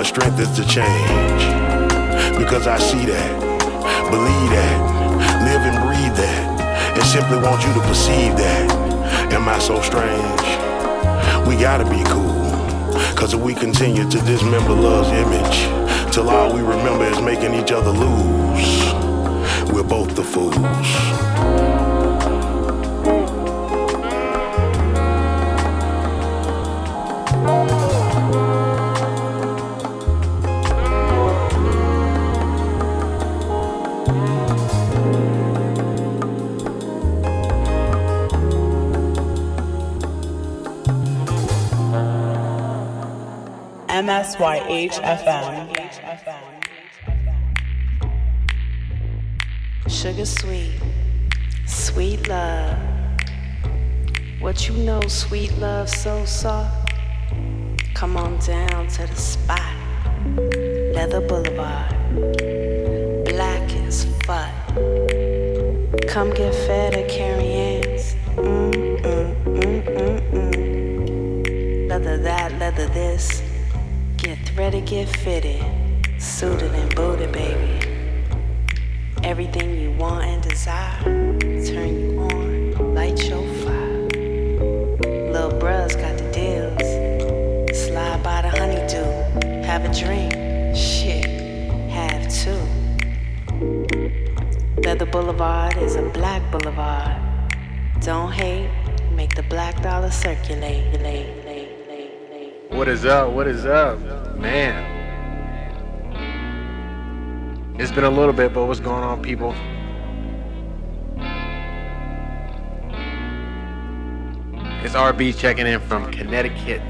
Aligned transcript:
Because 0.00 0.08
strength 0.08 0.40
is 0.40 0.56
to 0.56 0.64
change. 0.66 1.42
Because 2.38 2.66
I 2.66 2.78
see 2.78 3.04
that, 3.04 3.40
believe 4.10 4.50
that, 4.50 5.44
live 5.44 5.60
and 5.60 5.76
breathe 5.84 6.16
that, 6.16 6.96
and 6.96 7.04
simply 7.04 7.36
want 7.36 7.60
you 7.66 7.74
to 7.74 7.80
perceive 7.80 8.34
that. 8.38 8.70
Am 9.30 9.46
I 9.46 9.58
so 9.58 9.82
strange? 9.82 11.46
We 11.46 11.60
gotta 11.60 11.84
be 11.84 12.02
cool. 12.08 12.48
Cause 13.14 13.34
if 13.34 13.40
we 13.40 13.54
continue 13.54 14.08
to 14.08 14.18
dismember 14.22 14.72
love's 14.72 15.10
image, 15.10 16.14
till 16.14 16.30
all 16.30 16.54
we 16.54 16.62
remember 16.62 17.04
is 17.04 17.20
making 17.20 17.52
each 17.52 17.70
other 17.70 17.90
lose, 17.90 18.94
we're 19.70 19.82
both 19.82 20.16
the 20.16 20.24
fools. 20.24 21.79
MSYHFM. 44.70 45.66
Sugar 49.88 50.24
sweet, 50.24 50.80
sweet 51.66 52.28
love. 52.28 52.78
What 54.38 54.68
you 54.68 54.74
know, 54.76 55.00
sweet 55.08 55.52
love 55.58 55.90
so 55.90 56.24
soft? 56.24 56.92
Come 57.94 58.16
on 58.16 58.38
down 58.38 58.86
to 58.86 59.08
the 59.08 59.16
spot. 59.16 59.74
Leather 60.94 61.20
Boulevard. 61.20 61.90
Black 63.24 63.68
as 63.88 64.04
fuck. 64.24 64.54
Come 66.06 66.30
get 66.30 66.54
fed 66.54 66.94
at 66.94 67.08
Carrie 67.08 67.42
Ann's. 67.42 68.14
Mm, 68.36 69.02
mm, 69.02 69.34
mm, 69.44 69.82
mm, 69.82 70.30
mm. 70.30 71.88
Leather 71.88 72.18
that, 72.18 72.56
leather 72.60 72.86
this. 72.86 73.49
Get 74.22 74.38
threaded, 74.46 74.84
get 74.84 75.08
fitted. 75.08 75.64
Suited 76.18 76.74
and 76.74 76.94
booted, 76.94 77.32
baby. 77.32 77.80
Everything 79.24 79.80
you 79.80 79.92
want 79.92 80.24
and 80.24 80.42
desire, 80.42 81.02
turn 81.64 81.98
you 81.98 82.20
on, 82.20 82.94
light 82.94 83.18
your 83.24 83.42
fire. 83.64 84.08
Lil' 85.32 85.58
bruh's 85.58 85.96
got 85.96 86.18
the 86.18 86.30
deals. 86.32 87.78
Slide 87.86 88.22
by 88.22 88.42
the 88.42 88.50
honeydew, 88.50 89.62
have 89.62 89.86
a 89.86 89.94
drink, 89.98 90.32
shit, 90.76 91.24
have 91.88 92.30
two. 92.30 92.60
Leather 94.82 95.06
Boulevard 95.06 95.78
is 95.78 95.96
a 95.96 96.02
black 96.02 96.42
boulevard. 96.52 97.16
Don't 98.02 98.32
hate, 98.32 98.68
make 99.12 99.34
the 99.34 99.44
black 99.44 99.80
dollar 99.82 100.10
circulate. 100.10 100.90
What 102.70 102.86
is 102.88 103.04
up? 103.04 103.32
What 103.32 103.48
is 103.48 103.66
up? 103.66 103.98
Man. 104.36 104.86
It's 107.80 107.90
been 107.90 108.04
a 108.04 108.10
little 108.10 108.32
bit, 108.32 108.54
but 108.54 108.66
what's 108.66 108.78
going 108.78 109.02
on, 109.02 109.20
people? 109.20 109.50
It's 114.84 114.94
RB 114.94 115.36
checking 115.36 115.66
in 115.66 115.80
from 115.80 116.12
Connecticut. 116.12 116.80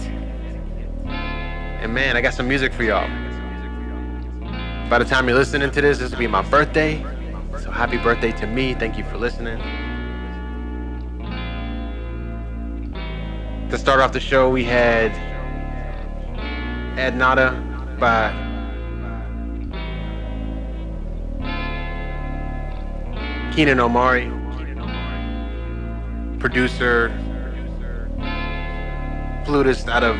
And 1.06 1.94
man, 1.94 2.15
I 2.15 2.21
got 2.21 2.35
some 2.35 2.47
music 2.47 2.75
for 2.75 2.82
y'all. 2.82 3.09
By 4.91 4.99
the 4.99 5.06
time 5.06 5.27
you're 5.29 5.38
listening 5.38 5.71
to 5.71 5.81
this, 5.81 5.97
this 5.99 6.11
will 6.11 6.19
be 6.19 6.27
my 6.27 6.43
birthday. 6.43 7.03
So 7.59 7.71
happy 7.71 7.97
birthday 7.97 8.32
to 8.32 8.47
me. 8.47 8.75
Thank 8.75 8.99
you 8.99 9.05
for 9.05 9.17
listening. 9.17 9.59
To 13.71 13.79
start 13.79 14.00
off 14.00 14.12
the 14.12 14.21
show, 14.21 14.50
we 14.50 14.62
had 14.62 15.30
Ad 16.97 17.17
Nada 17.17 17.53
by 17.99 18.33
Keenan 23.55 23.81
Omari, 23.81 24.31
producer, 26.39 27.11
flutist 29.45 29.89
out 29.89 30.03
of 30.03 30.17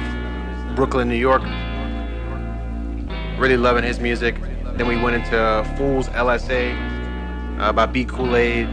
Brooklyn, 0.77 1.09
New 1.09 1.15
York. 1.15 1.43
Really 3.39 3.57
loving 3.57 3.85
his 3.85 4.01
music. 4.01 4.37
Then 4.77 4.87
we 4.87 5.01
went 5.01 5.17
into 5.17 5.75
Fools 5.77 6.09
LSA 6.09 6.75
uh, 7.61 7.73
by 7.73 7.87
B. 7.87 8.05
Cool-Aid 8.05 8.69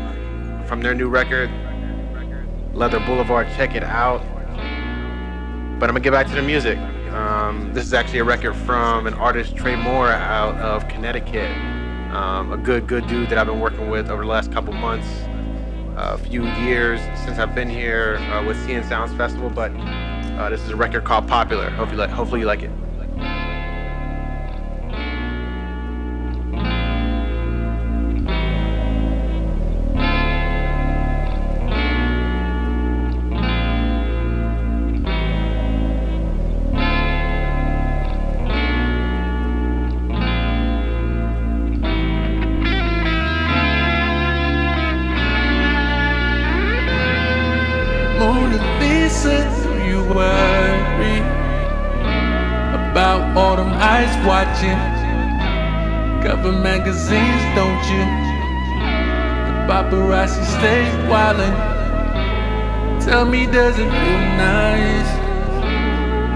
from 0.68 0.82
their 0.82 0.94
new 0.94 1.08
record, 1.08 1.50
Leather 2.74 3.00
Boulevard. 3.00 3.48
Check 3.56 3.76
it 3.76 3.84
out. 3.84 4.22
But 5.80 5.90
I'm 5.90 5.96
gonna 5.96 6.00
get 6.00 6.14
back 6.14 6.28
to 6.28 6.36
the 6.36 6.42
music. 6.42 6.78
Um, 7.10 7.74
this 7.74 7.86
is 7.86 7.94
actually 7.94 8.20
a 8.20 8.24
record 8.24 8.56
from 8.56 9.08
an 9.08 9.14
artist, 9.14 9.56
Trey 9.56 9.76
Moore, 9.76 10.10
out 10.12 10.56
of 10.56 10.88
Connecticut. 10.88 11.52
Um, 12.12 12.52
a 12.54 12.58
good, 12.58 12.88
good 12.88 13.08
dude 13.08 13.30
that 13.30 13.38
I've 13.38 13.48
been 13.48 13.60
working 13.60 13.90
with 13.90 14.10
over 14.10 14.24
the 14.24 14.30
last 14.30 14.52
couple 14.52 14.74
months, 14.74 15.08
a 15.98 16.18
few 16.18 16.46
years 16.46 17.00
since 17.26 17.40
I've 17.40 17.54
been 17.56 17.70
here 17.70 18.18
uh, 18.32 18.46
with 18.46 18.58
Seeing 18.66 18.84
Sounds 18.84 19.14
Festival. 19.14 19.50
But 19.50 19.72
uh, 19.72 20.50
this 20.50 20.62
is 20.62 20.70
a 20.70 20.76
record 20.76 21.04
called 21.04 21.28
Popular. 21.28 21.70
Hopefully, 21.72 22.08
hopefully 22.08 22.40
you 22.42 22.46
like 22.46 22.64
it. 22.64 22.72
Paparazzi 59.90 60.44
stays 60.44 60.94
wildin'. 61.10 61.56
Tell 63.02 63.26
me, 63.26 63.46
does 63.46 63.80
it 63.80 63.90
feel 63.90 64.24
nice? 64.38 65.12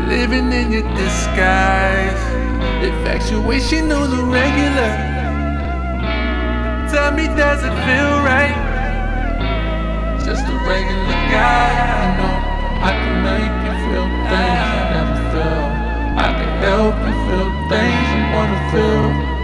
Living 0.08 0.52
in 0.52 0.72
your 0.72 0.88
disguise. 0.96 2.22
Infatuation 2.84 3.88
knows 3.90 4.12
a 4.14 4.24
regular. 4.24 4.94
Tell 6.92 7.12
me, 7.12 7.28
does 7.28 7.64
it 7.64 7.76
feel 7.86 8.14
right? 8.24 8.56
Just 10.26 10.46
a 10.48 10.58
regular 10.68 11.20
guy, 11.36 11.72
I 12.00 12.18
know 12.18 12.36
I 12.88 12.92
can 13.02 13.16
make 13.28 13.56
you 13.66 13.74
feel 13.86 14.08
things 14.32 14.64
you 14.76 14.84
never 14.96 15.18
feel. 15.32 15.66
I 16.18 16.30
can 16.40 16.52
help 16.64 16.96
you 17.06 17.16
feel 17.28 17.50
things 17.70 18.08
you 18.16 18.24
wanna 18.36 18.72
feel. 18.72 19.41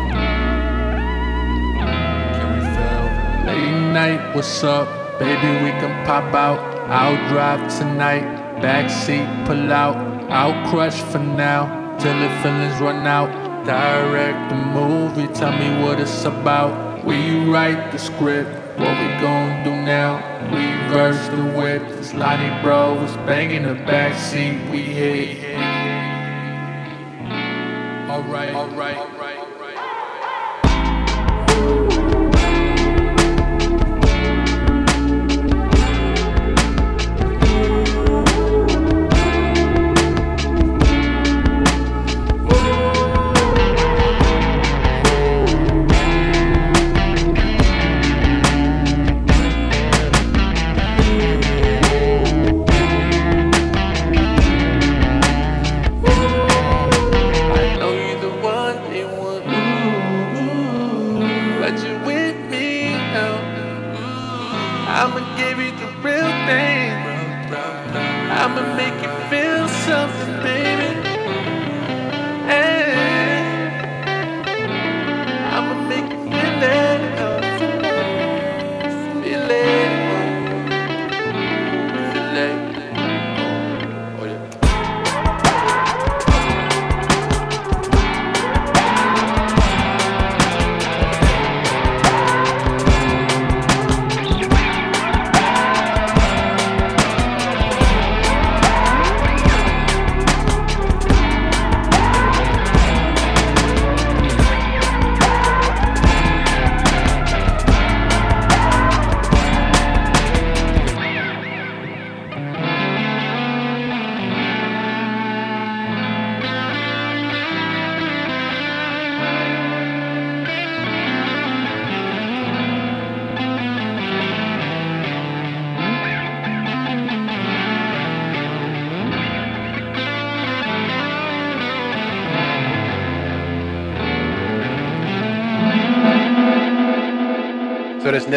Night, 3.98 4.36
what's 4.36 4.64
up? 4.64 4.88
Baby, 5.18 5.50
we 5.64 5.72
can 5.82 5.94
pop 6.06 6.32
out. 6.36 6.60
I'll 6.88 7.18
drive 7.34 7.62
tonight. 7.80 8.26
Backseat, 8.62 9.28
pull 9.48 9.74
out. 9.74 9.98
I'll 10.30 10.58
crush 10.70 11.00
for 11.12 11.18
now 11.18 11.62
till 11.98 12.18
the 12.24 12.30
feelings 12.42 12.80
run 12.80 13.08
out. 13.08 13.32
Direct 13.66 14.42
the 14.52 14.60
movie, 14.78 15.28
tell 15.34 15.56
me 15.62 15.70
what 15.82 16.00
it's 16.00 16.26
about. 16.26 16.72
We 17.06 17.18
write 17.50 17.92
the 17.92 17.98
script, 17.98 18.52
what 18.80 18.94
we 19.02 19.08
gon' 19.26 19.64
do 19.64 19.74
now? 19.98 20.12
Reverse 20.62 21.24
the 21.36 21.46
whip, 21.58 21.82
this 21.98 22.14
Lonnie 22.14 22.54
bro 22.62 22.82
was 23.02 23.14
banging 23.30 23.64
the 23.64 23.78
backseat. 23.90 24.56
We 24.72 24.82
hit. 25.00 25.58
Alright, 28.14 28.54
alright, 28.62 29.17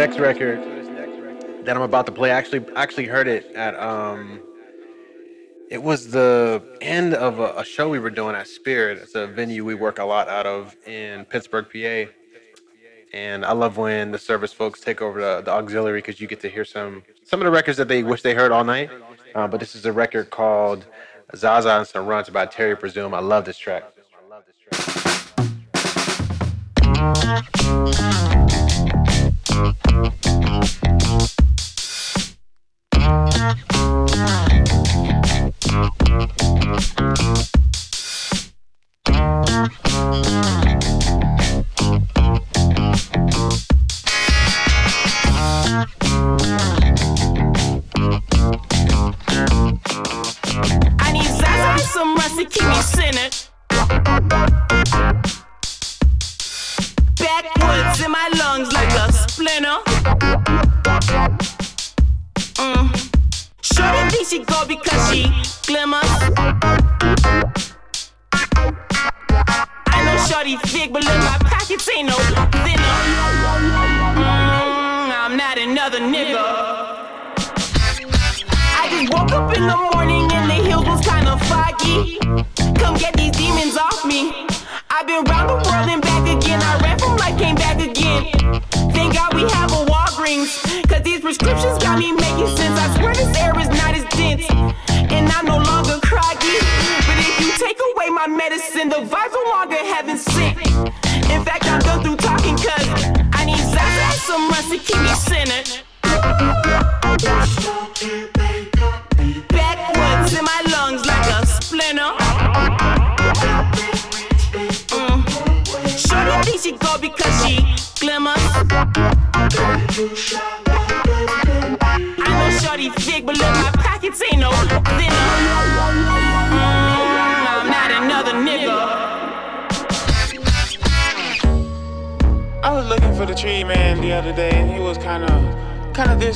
next 0.00 0.18
record 0.18 0.58
that 1.66 1.76
I'm 1.76 1.82
about 1.82 2.06
to 2.06 2.12
play, 2.12 2.30
I 2.30 2.38
actually 2.38 2.64
actually 2.74 3.04
heard 3.04 3.28
it 3.28 3.52
at 3.54 3.78
um 3.78 4.40
it 5.70 5.82
was 5.82 6.10
the 6.10 6.62
end 6.80 7.12
of 7.12 7.38
a, 7.38 7.52
a, 7.58 7.64
show 7.64 7.88
we 7.90 7.98
were 8.00 8.10
doing 8.10 8.34
at 8.34 8.48
Spirit. 8.48 8.98
It's 8.98 9.14
a 9.14 9.26
venue 9.26 9.64
we 9.64 9.74
work 9.74 10.00
a 10.00 10.04
lot 10.04 10.28
out 10.28 10.46
of 10.46 10.74
in 10.84 11.24
Pittsburgh, 11.26 11.66
PA. 11.72 12.10
And 13.12 13.44
I 13.44 13.52
love 13.52 13.76
when 13.76 14.10
the 14.10 14.18
service 14.18 14.52
folks 14.52 14.80
take 14.80 15.00
over 15.02 15.20
the, 15.20 15.42
the 15.42 15.52
auxiliary 15.52 15.98
because 15.98 16.20
you 16.20 16.26
get 16.26 16.40
to 16.40 16.48
hear 16.48 16.64
some 16.64 17.02
some 17.24 17.40
of 17.40 17.44
the 17.44 17.50
records 17.50 17.76
that 17.76 17.88
they 17.88 18.02
wish 18.02 18.22
they 18.22 18.34
heard 18.34 18.52
all 18.52 18.64
night. 18.64 18.90
Uh, 19.34 19.46
but 19.46 19.60
this 19.60 19.74
is 19.74 19.84
a 19.84 19.92
record 19.92 20.30
called 20.30 20.86
Zaza 21.36 21.76
and 21.76 21.86
Some 21.86 22.06
Runs 22.06 22.30
by 22.30 22.46
Terry 22.46 22.74
Presume. 22.74 23.12
I 23.12 23.20
love 23.20 23.44
this 23.44 23.58
track. 23.58 23.92
I 24.16 24.28
love 24.28 24.44
this 24.46 24.56
track. 28.16 28.39
Thank 29.60 30.74
you. 30.74 30.79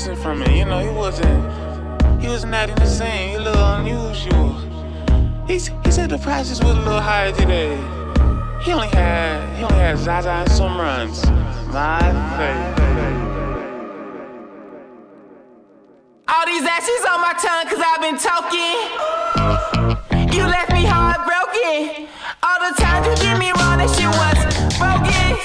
Distant 0.05 0.23
from 0.23 0.41
me. 0.41 0.59
You 0.59 0.67
know, 0.67 0.81
he 0.81 0.91
wasn't, 0.91 2.21
he 2.21 2.29
wasn't 2.29 2.53
acting 2.53 2.77
the 2.77 2.87
same. 2.87 3.31
He 3.31 3.37
a 3.37 3.41
little 3.41 3.65
unusual. 3.77 4.53
He's, 5.47 5.69
he 5.85 5.91
said 5.91 6.11
the 6.11 6.19
prices 6.19 6.61
was 6.63 6.77
a 6.77 6.81
little 6.81 7.01
higher 7.01 7.33
today. 7.33 7.77
He 8.63 8.73
only 8.73 8.89
had, 8.89 9.57
he 9.57 9.65
only 9.65 9.77
had 9.77 9.99
Zaza 9.99 10.31
and 10.31 10.51
some 10.51 10.79
runs. 10.79 11.25
My 11.73 12.01
face. 12.37 12.81
All 16.29 16.47
these 16.47 16.65
ashes 16.65 17.05
on 17.11 17.21
my 17.21 17.35
tongue, 17.41 17.67
cause 17.71 17.83
I've 17.91 18.03
been 18.03 18.19
talking. 18.19 18.77
You 20.37 20.45
left 20.45 20.71
me 20.73 20.85
heartbroken. 20.85 22.09
All 22.43 22.59
the 22.61 22.75
times 22.77 23.07
you 23.07 23.15
did 23.25 23.39
me 23.39 23.53
wrong, 23.57 23.79
that 23.81 23.89
shit 23.97 24.11
was 24.21 24.39
bogus. 24.79 25.45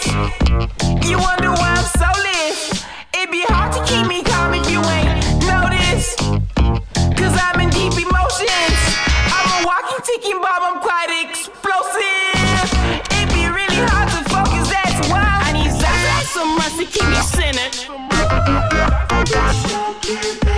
You 1.08 1.18
wonder 1.18 1.52
why 1.52 1.76
I'm 1.78 1.88
so 1.96 2.10
lit. 2.28 2.86
It'd 3.14 3.32
be 3.32 3.44
hard 3.48 3.72
to 3.74 3.80
keep 3.92 4.08
me 4.08 4.29
emotions. 8.40 8.96
I'm 9.32 9.64
a 9.64 9.68
walking, 9.68 10.02
ticking 10.04 10.40
bomb, 10.42 10.64
I'm 10.64 10.80
quite 10.82 11.10
explosive. 11.28 12.04
It'd 13.12 13.34
be 13.34 13.46
really 13.48 13.82
hard 13.88 14.10
to 14.10 14.24
focus, 14.30 14.70
that's 14.70 15.10
why 15.10 15.24
I 15.46 15.52
need 15.54 15.72
some 16.26 16.56
months 16.56 16.78
to 16.78 16.86
keep 16.86 17.08
me 17.08 17.22
centered. 20.36 20.49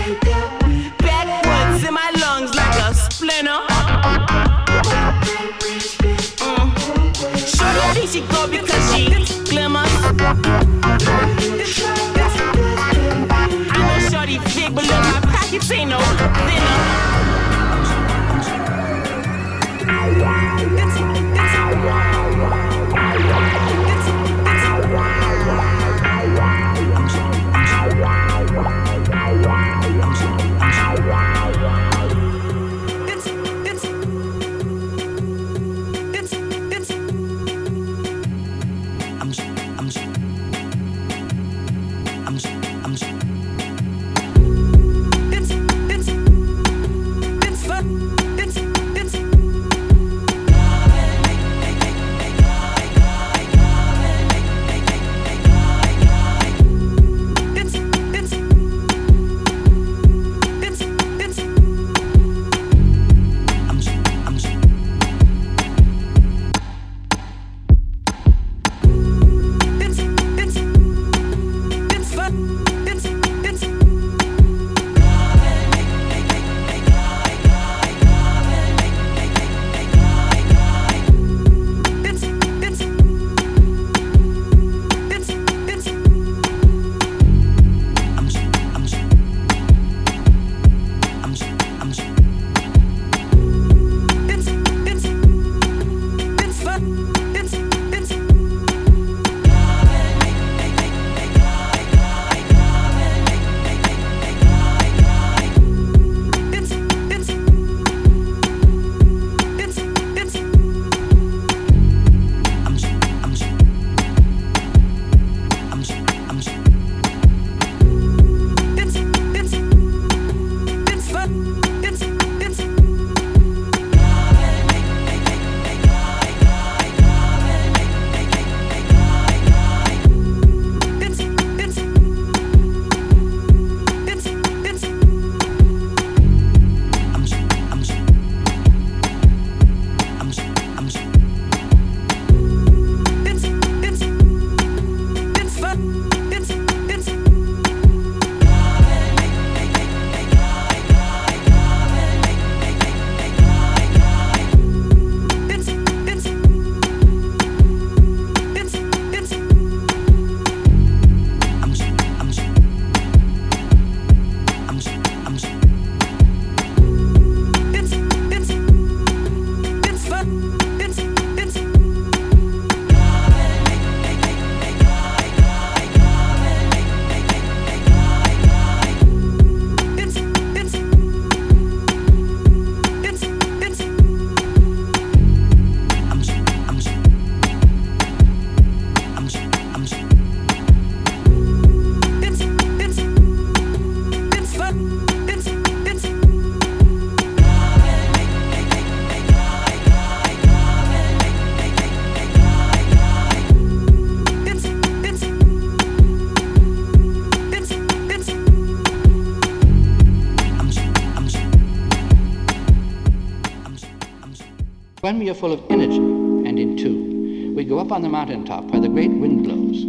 Are 215.31 215.35
full 215.35 215.53
of 215.53 215.63
energy 215.69 215.95
and 215.95 216.59
in 216.59 216.75
tune, 216.75 217.55
we 217.55 217.63
go 217.63 217.79
up 217.79 217.91
on 217.91 218.01
the 218.01 218.09
mountaintop 218.09 218.65
where 218.65 218.81
the 218.81 218.89
great 218.89 219.11
wind 219.11 219.45
blows 219.45 219.83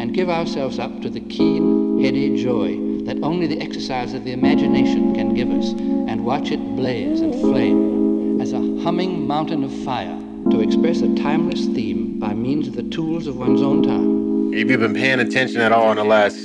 and 0.00 0.14
give 0.14 0.30
ourselves 0.30 0.78
up 0.78 1.02
to 1.02 1.10
the 1.10 1.20
keen, 1.20 2.02
heady 2.02 2.42
joy 2.42 2.76
that 3.04 3.18
only 3.22 3.46
the 3.46 3.60
exercise 3.60 4.14
of 4.14 4.24
the 4.24 4.32
imagination 4.32 5.14
can 5.14 5.34
give 5.34 5.50
us 5.50 5.72
and 5.72 6.24
watch 6.24 6.50
it 6.50 6.58
blaze 6.76 7.20
and 7.20 7.34
flame 7.34 8.40
as 8.40 8.54
a 8.54 8.58
humming 8.82 9.26
mountain 9.26 9.64
of 9.64 9.72
fire 9.84 10.18
to 10.50 10.60
express 10.60 11.02
a 11.02 11.14
timeless 11.16 11.66
theme 11.66 12.18
by 12.18 12.32
means 12.32 12.66
of 12.66 12.74
the 12.74 12.82
tools 12.84 13.26
of 13.26 13.36
one's 13.36 13.60
own 13.60 13.82
time. 13.82 14.54
If 14.54 14.70
you've 14.70 14.80
been 14.80 14.94
paying 14.94 15.20
attention 15.20 15.60
at 15.60 15.72
all 15.72 15.90
in 15.90 15.98
the 15.98 16.04
last 16.04 16.36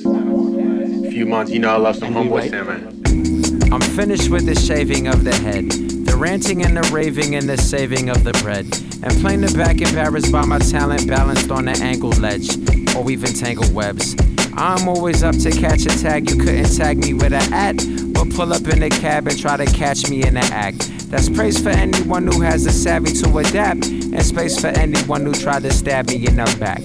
few 1.10 1.26
months, 1.26 1.54
you 1.54 1.60
know 1.60 1.70
I 1.70 1.78
love 1.78 1.96
some 1.96 2.16
And 2.16 2.30
Homeboy 2.30 2.32
wait. 2.32 2.50
Sandman. 2.52 3.74
I'm 3.74 3.82
finished 3.82 4.30
with 4.30 4.46
the 4.46 4.56
shaving 4.56 5.08
of 5.08 5.24
the 5.24 5.34
head, 5.36 5.70
the 5.70 5.91
ranting 6.22 6.64
and 6.64 6.78
the 6.78 6.88
raving 6.94 7.34
and 7.34 7.50
the 7.50 7.58
saving 7.58 8.08
of 8.08 8.24
the 8.24 8.32
bread, 8.44 8.66
and 9.02 9.12
playing 9.22 9.42
the 9.42 9.52
back 9.58 9.78
Paris 9.92 10.32
by 10.32 10.46
my 10.46 10.60
talent 10.60 11.08
balanced 11.08 11.50
on 11.50 11.66
the 11.66 11.72
ankle 11.82 12.12
ledge. 12.12 12.48
or 12.96 13.10
even 13.10 13.34
tangled 13.34 13.74
webs. 13.74 14.16
I'm 14.54 14.88
always 14.88 15.24
up 15.24 15.36
to 15.38 15.50
catch 15.50 15.82
a 15.86 16.02
tag. 16.02 16.30
You 16.30 16.36
couldn't 16.38 16.76
tag 16.76 16.98
me 16.98 17.14
with 17.14 17.34
an 17.34 17.54
at, 17.54 17.78
but 18.14 18.30
pull 18.36 18.54
up 18.54 18.68
in 18.68 18.84
a 18.84 18.90
cab 18.90 19.28
and 19.28 19.40
try 19.40 19.58
to 19.58 19.66
catch 19.66 20.10
me 20.10 20.24
in 20.24 20.36
the 20.36 20.42
act. 20.54 20.92
That's 21.10 21.30
praise 21.30 21.62
for 21.62 21.70
anyone 21.70 22.28
who 22.28 22.42
has 22.42 22.66
the 22.66 22.72
savvy 22.72 23.14
to 23.14 23.38
adapt, 23.40 23.88
and 23.88 24.24
space 24.24 24.60
for 24.60 24.68
anyone 24.68 25.26
who 25.26 25.34
tried 25.34 25.64
to 25.64 25.74
stab 25.74 26.10
me 26.10 26.28
in 26.28 26.36
the 26.36 26.58
back. 26.60 26.84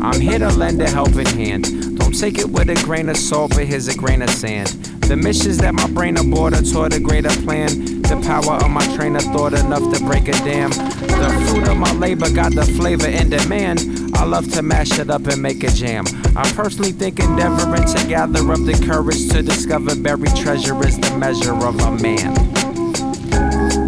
I'm 0.00 0.20
here 0.20 0.38
to 0.38 0.50
lend 0.50 0.80
a 0.82 0.88
helping 0.88 1.26
hand. 1.26 1.98
Don't 1.98 2.18
take 2.18 2.38
it 2.38 2.48
with 2.48 2.70
a 2.70 2.74
grain 2.84 3.08
of 3.08 3.16
salt, 3.16 3.52
but 3.56 3.64
here's 3.64 3.88
a 3.88 3.96
grain 3.96 4.22
of 4.22 4.30
sand. 4.30 4.68
The 5.08 5.16
missions 5.16 5.56
that 5.58 5.74
my 5.74 5.88
brain 5.88 6.18
aborted 6.18 6.70
toward 6.70 6.92
a 6.92 7.00
greater 7.00 7.30
plan. 7.42 7.87
The 8.08 8.18
power 8.24 8.54
of 8.56 8.70
my 8.70 8.86
train 8.96 9.16
of 9.16 9.22
thought 9.24 9.52
enough 9.52 9.84
to 9.92 10.02
break 10.04 10.28
a 10.28 10.32
dam. 10.32 10.70
The 10.70 11.46
fruit 11.48 11.68
of 11.68 11.76
my 11.76 11.92
labor 11.92 12.30
got 12.30 12.54
the 12.54 12.64
flavor 12.64 13.06
in 13.06 13.28
demand. 13.28 13.80
I 14.14 14.24
love 14.24 14.50
to 14.52 14.62
mash 14.62 14.98
it 14.98 15.10
up 15.10 15.26
and 15.26 15.42
make 15.42 15.62
a 15.62 15.70
jam. 15.70 16.04
I 16.34 16.50
personally 16.52 16.92
think 16.92 17.20
endeavoring 17.20 17.84
to 17.84 18.06
gather 18.08 18.40
up 18.50 18.64
the 18.64 18.82
courage 18.86 19.28
to 19.28 19.42
discover 19.42 19.94
buried 19.94 20.34
treasure 20.34 20.82
is 20.86 20.98
the 20.98 21.16
measure 21.18 21.52
of 21.52 21.78
a 21.80 21.90
man. 22.02 22.32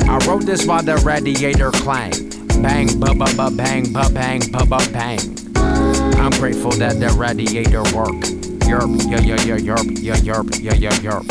I 0.08 0.18
wrote 0.26 0.44
this 0.44 0.66
while 0.66 0.82
the 0.82 0.96
radiator 0.98 1.70
clang. 1.70 2.12
Bang, 2.60 3.00
ba 3.00 3.14
ba 3.14 3.26
ba 3.34 3.50
bang, 3.50 3.90
ba 3.90 4.10
bang, 4.12 4.42
ba 4.52 4.66
ba 4.66 4.78
bang. 4.92 5.18
I'm 5.56 6.32
grateful 6.32 6.72
that 6.72 7.00
the 7.00 7.08
radiator 7.16 7.84
work. 7.96 8.39
Yerp, 8.70 9.10
yeah, 9.10 9.18
yeah, 9.18 9.34
yeah, 9.34 9.56
yerp, 9.56 9.98
yeah, 10.00 10.14
yerp, 10.14 10.62
yeah, 10.62 10.74
yeah, 10.74 10.90
yerp. 11.02 11.26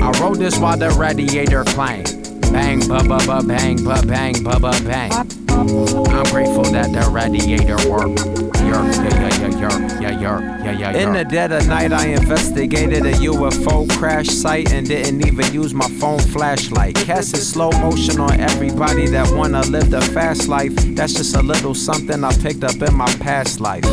I 0.00 0.20
wrote 0.22 0.38
this 0.38 0.58
while 0.58 0.74
the 0.74 0.88
radiator 0.92 1.64
clang. 1.64 2.04
Bang, 2.50 2.80
ba 2.88 3.04
ba 3.04 3.18
ba 3.26 3.42
bang, 3.46 3.84
ba 3.84 4.00
bang, 4.06 4.42
ba 4.42 4.58
ba 4.58 4.72
bang. 4.82 5.12
I'm 5.50 6.24
grateful 6.32 6.64
that 6.72 6.92
the 6.94 7.06
radiator 7.12 7.76
work. 7.90 8.16
Yerp, 8.56 8.88
yeah, 9.04 9.18
yeah, 9.20 9.36
yeah, 9.36 9.50
yerp, 9.50 10.00
yeah, 10.00 10.10
yerp, 10.12 10.64
yeah, 10.64 10.72
yeah, 10.72 10.92
yerp. 10.94 10.94
In 10.94 11.12
the 11.12 11.26
dead 11.26 11.52
of 11.52 11.68
night, 11.68 11.92
I 11.92 12.06
investigated 12.06 13.04
a 13.04 13.12
UFO 13.12 13.86
crash 13.98 14.28
site 14.28 14.72
and 14.72 14.88
didn't 14.88 15.26
even 15.26 15.52
use 15.52 15.74
my 15.74 15.88
phone 16.00 16.20
flashlight. 16.20 16.94
Casting 16.94 17.40
slow 17.40 17.70
motion 17.72 18.18
on 18.18 18.40
everybody 18.40 19.06
that 19.08 19.30
wanna 19.36 19.60
live 19.66 19.90
the 19.90 20.00
fast 20.00 20.48
life. 20.48 20.74
That's 20.96 21.12
just 21.12 21.36
a 21.36 21.42
little 21.42 21.74
something 21.74 22.24
I 22.24 22.32
picked 22.38 22.64
up 22.64 22.80
in 22.80 22.94
my 22.94 23.12
past 23.16 23.60
life. 23.60 23.84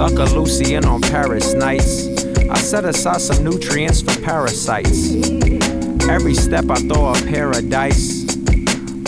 Luck 0.00 0.18
of 0.18 0.32
Lucian 0.32 0.86
on 0.86 1.02
Paris 1.02 1.52
nights. 1.52 2.06
I 2.48 2.56
set 2.56 2.86
aside 2.86 3.20
some 3.20 3.44
nutrients 3.44 4.00
for 4.00 4.18
parasites. 4.22 5.12
Every 6.08 6.32
step 6.32 6.70
I 6.70 6.76
throw 6.76 7.10
a 7.10 7.14
paradise. 7.26 8.24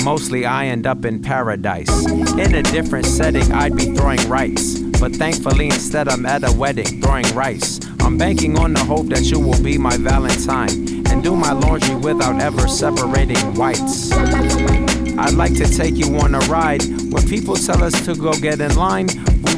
Mostly 0.04 0.44
I 0.44 0.66
end 0.66 0.86
up 0.86 1.06
in 1.06 1.22
paradise. 1.22 1.88
In 2.32 2.54
a 2.56 2.62
different 2.62 3.06
setting, 3.06 3.50
I'd 3.52 3.74
be 3.74 3.94
throwing 3.94 4.20
rice. 4.28 4.80
But 5.00 5.16
thankfully, 5.16 5.68
instead, 5.68 6.10
I'm 6.10 6.26
at 6.26 6.44
a 6.46 6.52
wedding 6.52 7.00
throwing 7.00 7.34
rice. 7.34 7.80
I'm 8.00 8.18
banking 8.18 8.58
on 8.58 8.74
the 8.74 8.84
hope 8.84 9.06
that 9.06 9.22
you 9.22 9.40
will 9.40 9.62
be 9.62 9.78
my 9.78 9.96
Valentine 9.96 11.06
and 11.08 11.22
do 11.22 11.34
my 11.34 11.52
laundry 11.52 11.94
without 11.94 12.38
ever 12.38 12.68
separating 12.68 13.54
whites. 13.54 14.12
I'd 14.12 15.32
like 15.32 15.54
to 15.54 15.66
take 15.66 15.96
you 15.96 16.18
on 16.18 16.34
a 16.34 16.40
ride. 16.40 16.82
When 17.10 17.26
people 17.26 17.56
tell 17.56 17.82
us 17.82 18.04
to 18.04 18.14
go 18.14 18.34
get 18.34 18.60
in 18.60 18.76
line, 18.76 19.08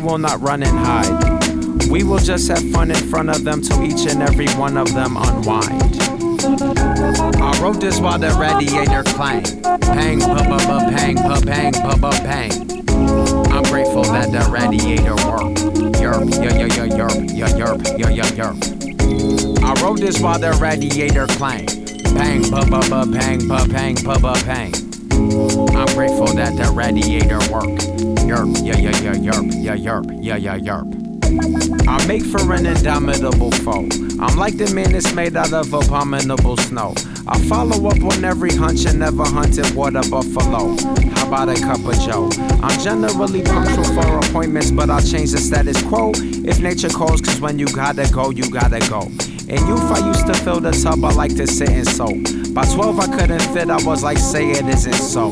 will 0.05 0.19
not 0.19 0.41
run 0.41 0.63
and 0.63 0.79
hide. 0.79 1.89
We 1.89 2.05
will 2.05 2.19
just 2.19 2.49
have 2.49 2.63
fun 2.71 2.91
in 2.91 2.97
front 2.97 3.31
of 3.31 3.43
them 3.45 3.63
till 3.63 3.83
each 3.83 4.07
and 4.07 4.23
every 4.23 4.49
one 4.55 4.77
of 4.77 4.93
them 4.95 5.17
unwind. 5.17 5.83
I 7.41 7.59
wrote 7.63 7.81
this 7.81 7.99
while 7.99 8.19
the 8.19 8.31
radiator 8.39 9.03
clang. 9.03 9.43
Bang, 9.63 10.19
ba 10.19 10.45
ba 10.45 10.59
ba 10.59 10.79
bang, 10.91 11.17
ba 11.17 11.41
bang, 11.41 11.73
ba 11.73 11.97
ba 11.97 12.11
bang. 12.23 12.53
I'm 13.51 13.63
grateful 13.65 14.05
that 14.05 14.31
the 14.31 14.47
radiator 14.51 15.15
worked. 15.27 15.59
Yerp, 15.99 16.31
yeah, 16.43 16.67
yerp, 16.69 17.37
yeah, 17.37 17.49
yerp, 17.49 17.99
yeah, 17.99 18.11
yeah, 18.11 18.25
yerp. 18.25 19.63
I 19.63 19.83
wrote 19.83 20.01
this 20.01 20.21
while 20.21 20.39
the 20.39 20.53
radiator 20.61 21.27
clang. 21.29 21.67
Bang, 22.15 22.43
ba 22.51 22.65
ba 22.67 22.81
ba 22.91 23.07
bang, 23.07 23.49
ba 23.49 23.67
bang, 23.67 23.97
ba 24.05 24.19
ba 24.19 24.35
bang. 24.45 24.94
I'm 25.25 25.87
grateful 25.95 26.27
that 26.35 26.55
the 26.55 26.71
radiator 26.75 27.39
worked. 27.51 27.89
Yerp, 28.29 28.61
yeah, 28.63 28.77
yeah, 28.77 28.91
yeah, 29.01 29.15
yerp, 29.15 29.53
yeah, 29.57 29.77
yerp, 29.77 30.19
yeah, 30.23 30.37
yeah, 30.37 30.59
yerp. 30.59 31.89
I 31.89 32.07
make 32.07 32.23
for 32.23 32.53
an 32.53 32.67
indomitable 32.67 33.51
foe. 33.51 33.89
I'm 34.21 34.37
like 34.37 34.59
the 34.59 34.71
man 34.75 34.93
that's 34.93 35.15
made 35.15 35.35
out 35.35 35.55
of 35.55 35.73
abominable 35.73 36.59
snow. 36.59 36.95
I 37.27 37.41
follow 37.49 37.89
up 37.89 38.03
on 38.05 38.23
every 38.23 38.55
hunch 38.55 38.85
and 38.85 38.99
never 38.99 39.25
hunted 39.25 39.75
water 39.75 40.03
buffalo. 40.11 40.77
How 41.15 41.27
about 41.27 41.49
a 41.49 41.55
cup 41.55 41.81
of 41.81 41.99
joe? 42.01 42.29
I'm 42.63 42.79
generally 42.81 43.43
punctual 43.43 43.85
for 43.85 44.19
appointments, 44.19 44.71
but 44.73 44.91
I'll 44.91 45.01
change 45.01 45.33
the 45.33 45.39
status 45.39 45.83
quo 45.83 46.13
if 46.15 46.61
nature 46.61 46.91
calls, 46.91 47.23
cause 47.23 47.41
when 47.41 47.59
you 47.59 47.67
gotta 47.67 48.07
go, 48.13 48.29
you 48.29 48.51
gotta 48.51 48.81
go. 48.91 49.09
In 49.47 49.67
youth, 49.67 49.91
I 49.91 50.07
used 50.07 50.27
to 50.27 50.35
fill 50.35 50.61
the 50.61 50.71
tub, 50.71 51.05
I 51.05 51.13
like 51.13 51.37
to 51.37 51.47
sit 51.47 51.69
and 51.69 51.87
soak. 51.87 52.55
By 52.55 52.65
12, 52.65 52.99
I 52.99 53.07
couldn't 53.19 53.43
fit, 53.53 53.69
I 53.69 53.77
was 53.85 54.03
like, 54.03 54.17
say 54.17 54.51
it 54.51 54.65
isn't 54.67 54.95
so. 54.95 55.29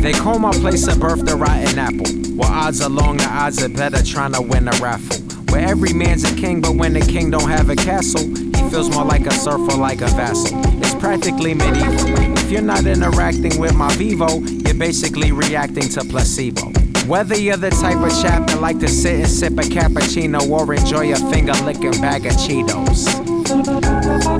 They 0.00 0.12
call 0.12 0.38
my 0.38 0.50
place 0.52 0.86
a 0.88 0.98
birth 0.98 1.26
the 1.26 1.36
rotten 1.36 1.78
apple. 1.78 2.06
Well, 2.36 2.50
odds 2.50 2.80
are 2.80 2.88
long, 2.88 3.18
the 3.18 3.28
odds 3.28 3.62
are 3.62 3.68
better 3.68 4.02
trying 4.02 4.32
to 4.32 4.40
win 4.40 4.66
a 4.66 4.72
raffle. 4.80 5.18
Where 5.52 5.68
every 5.68 5.92
man's 5.92 6.24
a 6.24 6.34
king, 6.34 6.62
but 6.62 6.74
when 6.74 6.94
the 6.94 7.00
king 7.00 7.30
don't 7.30 7.50
have 7.50 7.68
a 7.68 7.76
castle, 7.76 8.26
he 8.26 8.70
feels 8.70 8.88
more 8.88 9.04
like 9.04 9.26
a 9.26 9.32
serf 9.32 9.60
or 9.60 9.76
like 9.76 10.00
a 10.00 10.08
vassal. 10.08 10.58
It's 10.80 10.94
practically 10.94 11.52
medieval. 11.52 12.38
If 12.38 12.50
you're 12.50 12.62
not 12.62 12.86
interacting 12.86 13.60
with 13.60 13.74
my 13.74 13.94
Vivo, 13.96 14.38
you're 14.38 14.74
basically 14.74 15.32
reacting 15.32 15.88
to 15.90 16.00
placebo. 16.00 16.81
Whether 17.06 17.36
you're 17.36 17.56
the 17.56 17.70
type 17.70 17.98
of 17.98 18.10
chap 18.22 18.46
that 18.46 18.60
like 18.60 18.78
to 18.78 18.88
sit 18.88 19.20
and 19.20 19.28
sip 19.28 19.52
a 19.54 19.62
cappuccino 19.62 20.48
or 20.48 20.72
enjoy 20.72 21.12
a 21.12 21.16
finger 21.32 21.52
licking 21.64 22.00
bag 22.00 22.26
of 22.26 22.32
Cheetos. 22.32 23.06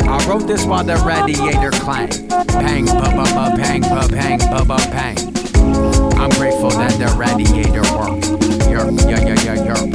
I 0.08 0.28
wrote 0.28 0.46
this 0.46 0.64
while 0.64 0.84
the 0.84 0.96
radiator 1.04 1.70
clanged. 1.70 2.28
Bang, 2.28 2.86
ba 2.86 3.10
ba 3.10 3.24
ba, 3.34 3.52
bang, 3.56 3.82
ba 3.82 4.06
bang, 4.08 4.38
ba 4.38 4.64
ba 4.64 4.76
bang. 4.90 5.18
I'm 6.16 6.30
grateful 6.30 6.70
that 6.70 6.94
the 6.98 7.12
radiator 7.18 7.82
worked. 7.98 8.26
Yerp, 8.70 8.96
yeah, 9.10 9.18
yerp, 9.18 9.44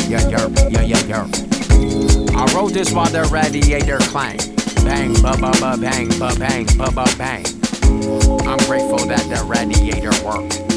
yeah, 0.10 0.20
yerp, 0.20 0.72
yeah, 0.72 0.82
yeah, 0.82 0.98
yerp. 1.08 2.36
I 2.36 2.54
wrote 2.54 2.74
this 2.74 2.92
while 2.92 3.10
the 3.10 3.24
radiator 3.32 3.98
clang. 4.12 4.38
Bang, 4.84 5.14
ba 5.22 5.38
ba 5.40 5.52
ba, 5.60 5.78
bang, 5.78 6.10
ba 6.20 6.36
bang, 6.38 6.66
ba 6.78 6.92
ba 6.92 7.06
bang. 7.18 7.46
I'm 8.46 8.60
grateful 8.68 9.08
that 9.08 9.26
the 9.30 9.44
radiator 9.48 10.12
worked. 10.24 10.77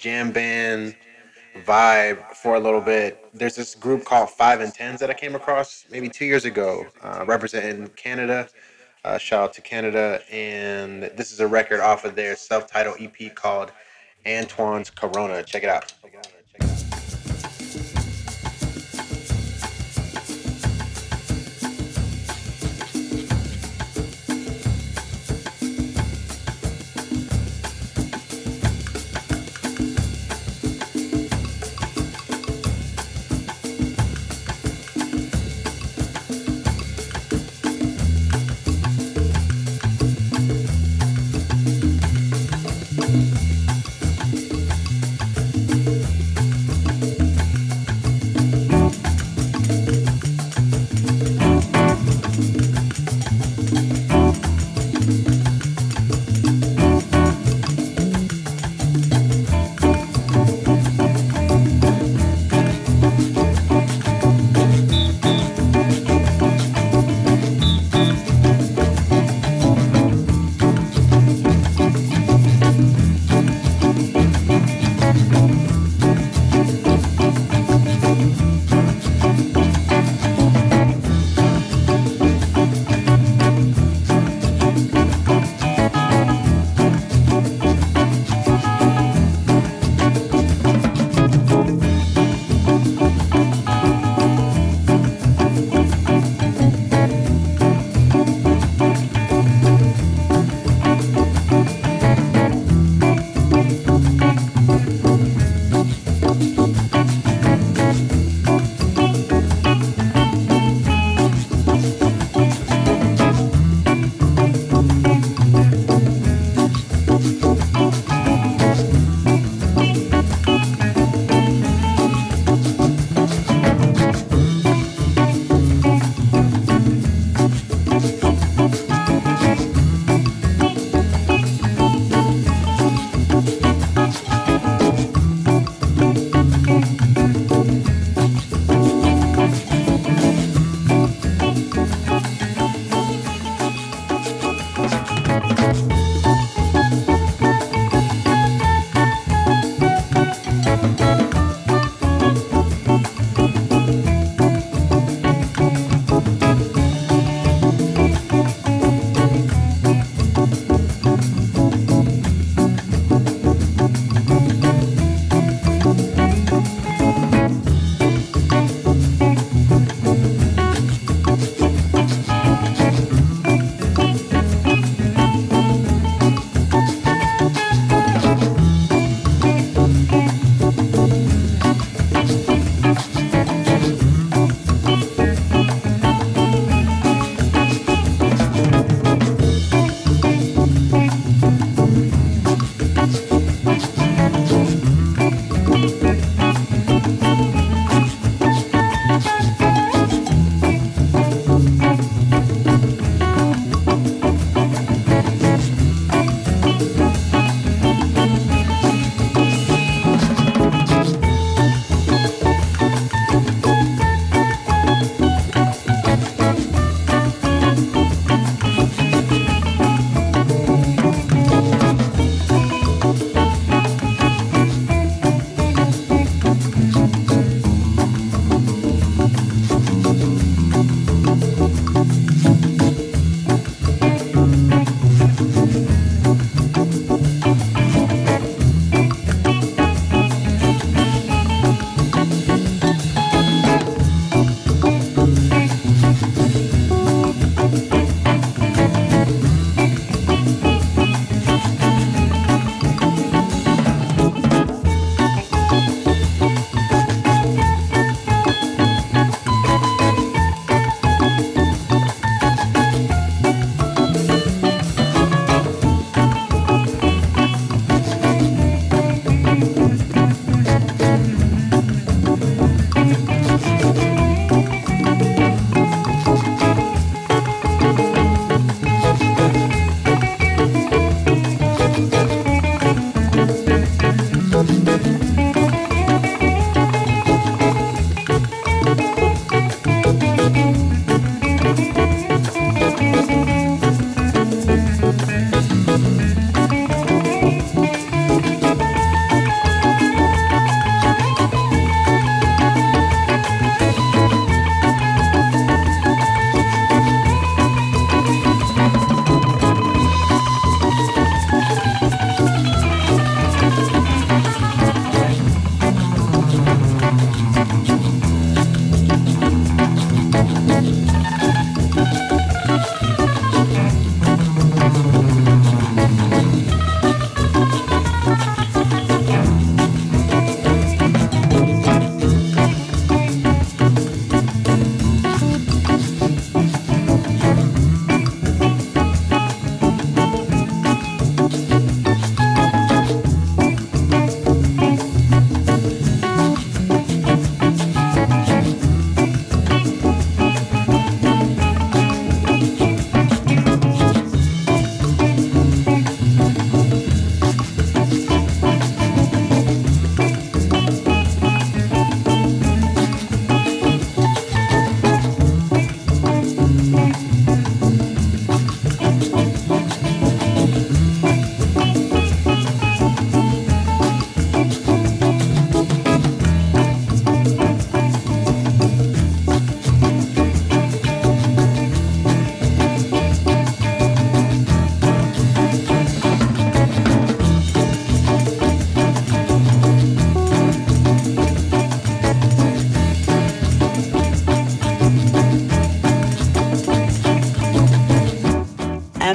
jam 0.00 0.32
band 0.32 0.96
vibe 1.66 2.32
for 2.32 2.54
a 2.54 2.60
little 2.60 2.80
bit. 2.80 3.22
There's 3.34 3.54
this 3.54 3.74
group 3.74 4.04
called 4.04 4.30
Five 4.30 4.60
and 4.60 4.72
Tens 4.72 4.98
that 5.00 5.10
I 5.10 5.14
came 5.14 5.34
across 5.34 5.84
maybe 5.90 6.08
two 6.08 6.24
years 6.24 6.46
ago, 6.46 6.86
uh, 7.02 7.24
representing 7.26 7.86
Canada. 7.88 8.48
Uh, 9.04 9.18
shout 9.18 9.42
out 9.42 9.52
to 9.54 9.60
Canada, 9.60 10.22
and 10.30 11.04
this 11.16 11.32
is 11.32 11.40
a 11.40 11.46
record 11.46 11.80
off 11.80 12.04
of 12.04 12.14
their 12.14 12.34
self-titled 12.34 12.96
EP 13.00 13.34
called 13.34 13.72
Antoine's 14.26 14.90
Corona. 14.90 15.42
Check 15.42 15.62
it 15.62 15.68
out. 15.68 15.92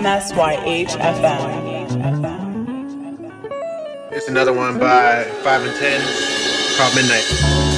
SYHFM. 0.06 1.66
It's 4.12 4.28
another 4.28 4.54
one 4.54 4.78
by 4.78 5.24
5 5.24 5.62
and 5.64 5.76
10 5.76 6.78
called 6.78 6.94
Midnight. 6.94 7.75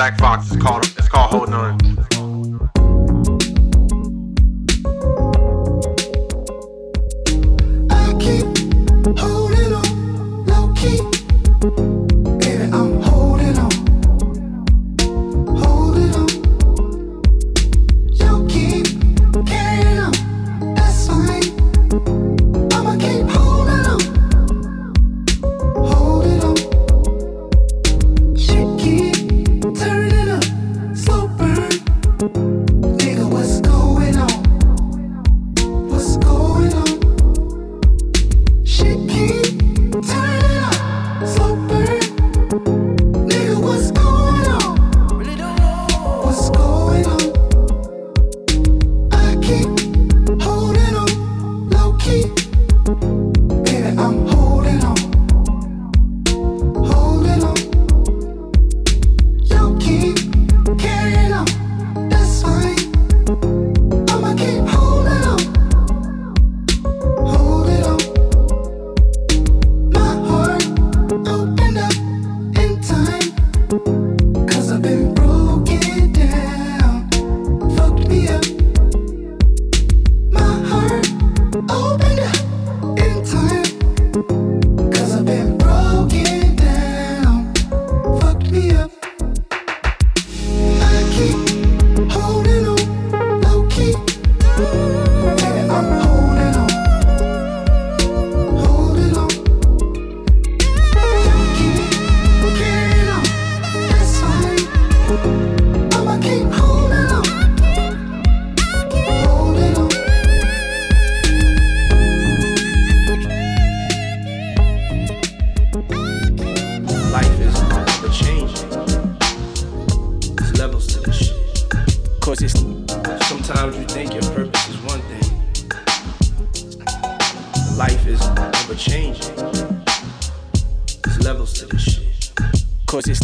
Zach 0.00 0.18
Fox. 0.18 0.50
It's 0.50 0.62
called 0.62 0.86
it's 0.96 1.08
called 1.08 1.30
Holding 1.30 1.54
On. 1.54 2.59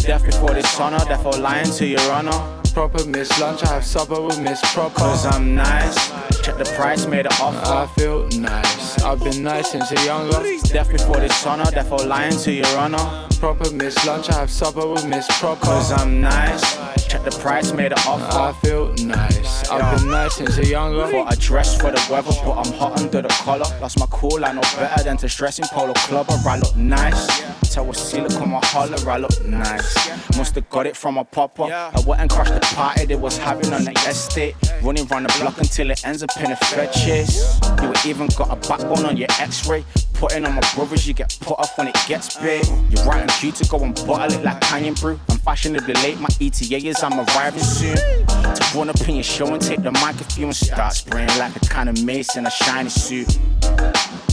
Death 0.07 0.25
before 0.25 0.53
dishonor, 0.53 1.03
therefore 1.05 1.33
lying 1.33 1.69
to 1.69 1.85
your 1.85 2.11
honor. 2.13 2.61
Proper 2.73 3.05
miss 3.05 3.29
lunch, 3.41 3.61
I 3.65 3.73
have 3.73 3.85
supper 3.85 4.21
with 4.21 4.39
Miss 4.39 4.61
Proper. 4.73 4.95
Cause 4.95 5.25
I'm 5.25 5.53
nice. 5.53 6.07
Check 6.41 6.57
the 6.57 6.73
price, 6.77 7.05
made 7.05 7.25
an 7.25 7.33
offer. 7.41 7.59
I 7.59 7.87
feel 7.97 8.25
nice. 8.39 9.03
I've 9.03 9.21
been 9.21 9.43
nice 9.43 9.71
since 9.71 9.91
a 9.91 10.05
younger. 10.05 10.39
Death 10.69 10.89
before 10.89 11.19
dishonor, 11.19 11.69
therefore 11.71 12.05
lying 12.05 12.37
to 12.37 12.53
your 12.53 12.77
honor. 12.77 13.27
Proper 13.39 13.69
miss 13.71 14.05
lunch, 14.05 14.29
I 14.29 14.35
have 14.35 14.49
supper 14.49 14.87
with 14.87 15.05
Miss 15.05 15.27
Proper. 15.39 15.65
Cause 15.65 15.91
I'm 15.91 16.21
nice. 16.21 16.77
Check 17.05 17.23
the 17.25 17.37
price, 17.41 17.73
made 17.73 17.91
an 17.91 17.99
offer. 18.07 18.39
I 18.39 18.53
feel 18.65 18.93
nice. 19.05 19.36
I've 19.69 19.99
been 19.99 20.09
nice 20.09 20.35
since 20.35 20.57
a 20.57 20.65
younger. 20.65 21.07
Thought 21.07 21.31
I 21.31 21.35
dress 21.35 21.75
for 21.79 21.91
the 21.91 22.07
weather, 22.09 22.31
but 22.43 22.53
I'm 22.53 22.73
hot 22.73 22.99
under 22.99 23.21
the 23.21 23.29
collar. 23.29 23.65
Lost 23.81 23.99
my 23.99 24.05
cool, 24.09 24.43
I 24.45 24.53
know 24.53 24.61
better 24.61 25.03
than 25.03 25.17
to 25.17 25.29
stress 25.29 25.59
in 25.59 25.65
polo 25.67 25.93
club. 25.93 26.27
I 26.29 26.57
look 26.57 26.75
nice. 26.75 27.27
Tell 27.73 27.83
a 27.83 27.87
look 27.87 28.41
on 28.41 28.49
my 28.49 28.59
holler, 28.63 28.97
I 29.09 29.17
look 29.17 29.45
nice. 29.45 30.37
Must've 30.37 30.69
got 30.69 30.87
it 30.87 30.95
from 30.95 31.17
a 31.17 31.23
popper. 31.23 31.63
I 31.63 32.01
went 32.07 32.21
and 32.21 32.29
crashed 32.29 32.53
the 32.53 32.59
party 32.75 33.05
they 33.05 33.15
was 33.15 33.37
having 33.37 33.71
on 33.73 33.83
the 33.83 33.91
estate. 34.07 34.55
Running 34.81 35.05
round 35.07 35.25
the 35.25 35.39
block 35.39 35.57
until 35.57 35.91
it 35.91 36.05
ends 36.05 36.23
up 36.23 36.35
in 36.37 36.51
a 36.51 36.55
fed 36.55 36.91
chase. 36.93 37.59
You 37.81 37.93
even 38.09 38.27
got 38.37 38.51
a 38.51 38.55
backbone 38.67 39.05
on 39.05 39.17
your 39.17 39.27
x-ray. 39.39 39.83
Putting 40.13 40.45
on 40.45 40.55
my 40.55 40.61
brothers, 40.73 41.07
you 41.07 41.13
get 41.13 41.37
put 41.41 41.59
off 41.59 41.77
when 41.77 41.87
it 41.87 41.97
gets 42.07 42.37
big. 42.37 42.65
You're 42.89 43.05
writing 43.05 43.29
due 43.39 43.51
to 43.51 43.69
go 43.69 43.83
and 43.83 43.93
bottle 44.07 44.39
it 44.39 44.43
like 44.43 44.59
Canyon 44.61 44.95
Brew. 44.95 45.19
I'm 45.29 45.36
fashionably 45.47 45.93
late, 46.03 46.19
my 46.19 46.27
ETA 46.41 46.75
is 46.75 47.01
I'm 47.01 47.21
arriving 47.21 47.63
soon. 47.63 47.95
To 47.95 49.05
in 49.07 49.15
your 49.15 49.23
show 49.23 49.53
and 49.53 49.61
take 49.61 49.81
the 49.81 49.91
microphone 49.91 50.43
and 50.45 50.55
start 50.55 50.91
spraying 50.91 51.29
like 51.39 51.55
a 51.55 51.59
kind 51.61 51.87
of 51.87 52.03
mace 52.03 52.35
in 52.35 52.45
a 52.45 52.51
shiny 52.51 52.89
suit. 52.89 53.39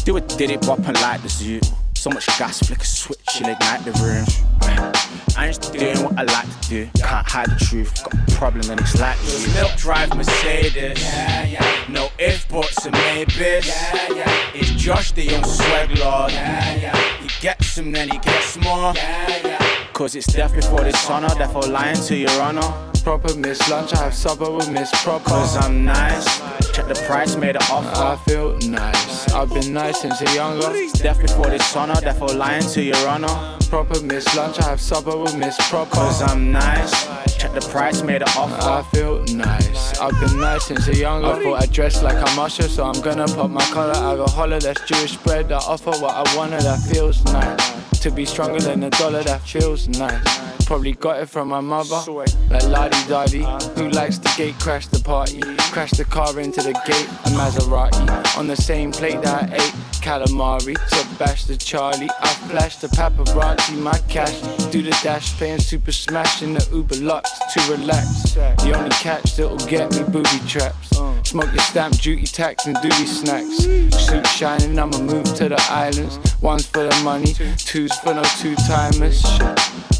Do 0.04 0.16
it, 0.16 0.26
did 0.36 0.50
it, 0.50 0.60
bopping 0.62 1.00
like 1.00 1.22
the 1.22 1.28
zoo. 1.28 1.60
So 1.94 2.10
much 2.10 2.26
gas, 2.36 2.66
flick 2.66 2.80
a 2.80 2.84
switch, 2.84 3.20
she'll 3.30 3.48
ignite 3.48 3.84
the 3.84 3.92
room. 4.02 4.26
I 5.36 5.46
ain't 5.46 5.72
doing 5.72 6.02
what 6.02 6.18
I 6.18 6.24
like 6.24 6.60
to 6.62 6.68
do. 6.68 6.88
Can't 6.98 7.28
hide 7.28 7.48
the 7.48 7.64
truth. 7.64 7.94
Got 8.02 8.14
a 8.14 8.32
problem 8.32 8.70
and 8.70 8.80
it's 8.80 8.98
like 9.00 9.16
you. 9.22 9.54
Milk 9.54 9.76
drive 9.76 10.16
Mercedes. 10.16 11.00
Yeah, 11.00 11.44
yeah. 11.44 11.84
No 11.88 12.08
if, 12.18 12.48
buts, 12.48 12.86
and 12.86 12.92
maybes. 12.92 13.68
Yeah, 13.68 14.12
yeah. 14.14 14.50
It's 14.52 14.70
Josh, 14.70 15.12
the 15.12 15.22
young 15.22 15.44
swag 15.44 15.96
lord. 15.96 16.32
Yeah, 16.32 16.74
yeah. 16.74 16.96
He 17.22 17.28
gets 17.40 17.78
him, 17.78 17.92
then 17.92 18.08
he 18.08 18.18
gets 18.18 18.56
more. 18.56 18.92
Yeah, 18.96 19.46
yeah. 19.46 19.83
Cause 19.94 20.16
it's 20.16 20.26
death 20.26 20.52
before 20.52 20.82
dishonor, 20.82 21.28
therefore 21.36 21.62
lying 21.62 21.94
to 21.94 22.16
your 22.16 22.42
honor. 22.42 22.68
Proper 23.04 23.32
miss 23.36 23.70
lunch, 23.70 23.94
I 23.94 24.02
have 24.02 24.14
supper 24.14 24.50
with 24.50 24.68
Miss 24.68 24.90
Proper. 25.04 25.24
Cause 25.24 25.56
I'm 25.56 25.84
nice. 25.84 26.24
Check 26.72 26.88
the 26.88 27.00
price, 27.06 27.36
made 27.36 27.54
an 27.54 27.62
offer. 27.70 28.02
I 28.02 28.16
feel 28.28 28.58
nice. 28.68 29.32
I've 29.32 29.50
been 29.50 29.72
nice 29.72 30.00
since 30.00 30.20
a 30.20 30.34
younger. 30.34 30.72
Death 30.94 31.20
before 31.22 31.48
dishonor, 31.48 31.94
therefore 32.00 32.30
lying 32.30 32.64
to 32.70 32.82
your 32.82 32.96
honor. 33.06 33.56
Proper 33.70 34.00
miss 34.02 34.34
lunch, 34.34 34.58
I 34.58 34.70
have 34.70 34.80
supper 34.80 35.16
with 35.16 35.36
Miss 35.36 35.56
Proper. 35.70 35.94
Cause 35.94 36.22
I'm 36.22 36.50
nice. 36.50 37.06
Check 37.38 37.52
the 37.52 37.60
price, 37.60 38.02
made 38.02 38.22
an 38.22 38.28
offer. 38.36 38.68
I 38.68 38.82
feel 38.90 39.22
nice. 39.26 39.96
I've 40.00 40.18
been 40.18 40.40
nice 40.40 40.64
since 40.64 40.88
a 40.88 40.96
younger. 40.96 41.28
I 41.28 41.42
thought 41.44 41.62
I 41.62 41.66
dressed 41.66 42.02
like 42.02 42.16
a 42.16 42.34
musher, 42.34 42.68
so 42.68 42.84
I'm 42.84 43.00
gonna 43.00 43.28
pop 43.28 43.48
my 43.48 43.64
collar. 43.66 43.94
I 43.94 44.16
go 44.16 44.26
holler, 44.26 44.58
that's 44.58 44.80
Jewish 44.88 45.16
bread. 45.18 45.52
I 45.52 45.58
offer 45.58 45.92
what 45.92 46.14
I 46.14 46.36
wanted, 46.36 46.62
that 46.62 46.80
feels 46.80 47.22
nice. 47.26 47.73
To 48.04 48.10
be 48.10 48.26
stronger 48.26 48.60
than 48.60 48.82
a 48.82 48.90
dollar, 48.90 49.22
that 49.22 49.40
feels 49.40 49.88
nice. 49.88 50.66
Probably 50.66 50.92
got 50.92 51.22
it 51.22 51.26
from 51.30 51.48
my 51.48 51.60
mother, 51.60 52.02
like 52.50 52.62
Lottie 52.64 53.08
Dottie, 53.08 53.46
who 53.76 53.88
likes 53.88 54.18
to 54.18 54.30
gate 54.36 54.58
crash 54.60 54.88
the 54.88 55.00
party. 55.02 55.40
Crash 55.72 55.92
the 55.92 56.04
car 56.04 56.38
into 56.38 56.60
the 56.60 56.74
gate, 56.86 57.08
a 57.24 57.30
Maserati. 57.30 58.36
On 58.36 58.46
the 58.46 58.56
same 58.56 58.92
plate 58.92 59.22
that 59.22 59.50
I 59.50 59.54
ate, 59.54 59.74
calamari. 60.04 60.74
To 60.74 61.18
bash 61.18 61.44
the 61.46 61.56
Charlie, 61.56 62.10
I 62.20 62.28
flash 62.48 62.76
the 62.76 62.88
paparazzi, 62.88 63.76
my 63.78 63.98
cash. 64.08 64.38
Do 64.70 64.82
the 64.82 64.96
dash, 65.02 65.32
playing 65.38 65.60
Super 65.60 65.92
Smash 65.92 66.42
in 66.42 66.52
the 66.54 66.68
Uber 66.72 66.96
Lux 66.96 67.30
to 67.54 67.60
relax. 67.72 68.34
The 68.34 68.72
only 68.76 68.90
catch 68.90 69.36
that'll 69.36 69.56
get 69.66 69.90
me 69.92 70.02
booby 70.04 70.40
traps. 70.46 70.90
Smoke 71.28 71.52
your 71.52 71.62
stamp 71.62 71.98
duty 72.00 72.26
tax 72.26 72.66
and 72.66 72.76
duty 72.82 73.06
snacks. 73.06 73.64
Suit 74.06 74.26
shining, 74.26 74.78
I'ma 74.78 74.98
move 74.98 75.24
to 75.36 75.48
the 75.48 75.66
islands. 75.70 76.18
One's 76.42 76.66
for 76.66 76.84
the 76.84 76.94
money, 77.02 77.32
two's 77.56 77.96
for 78.00 78.12
no 78.12 78.22
two 78.40 78.54
timers. 78.56 79.24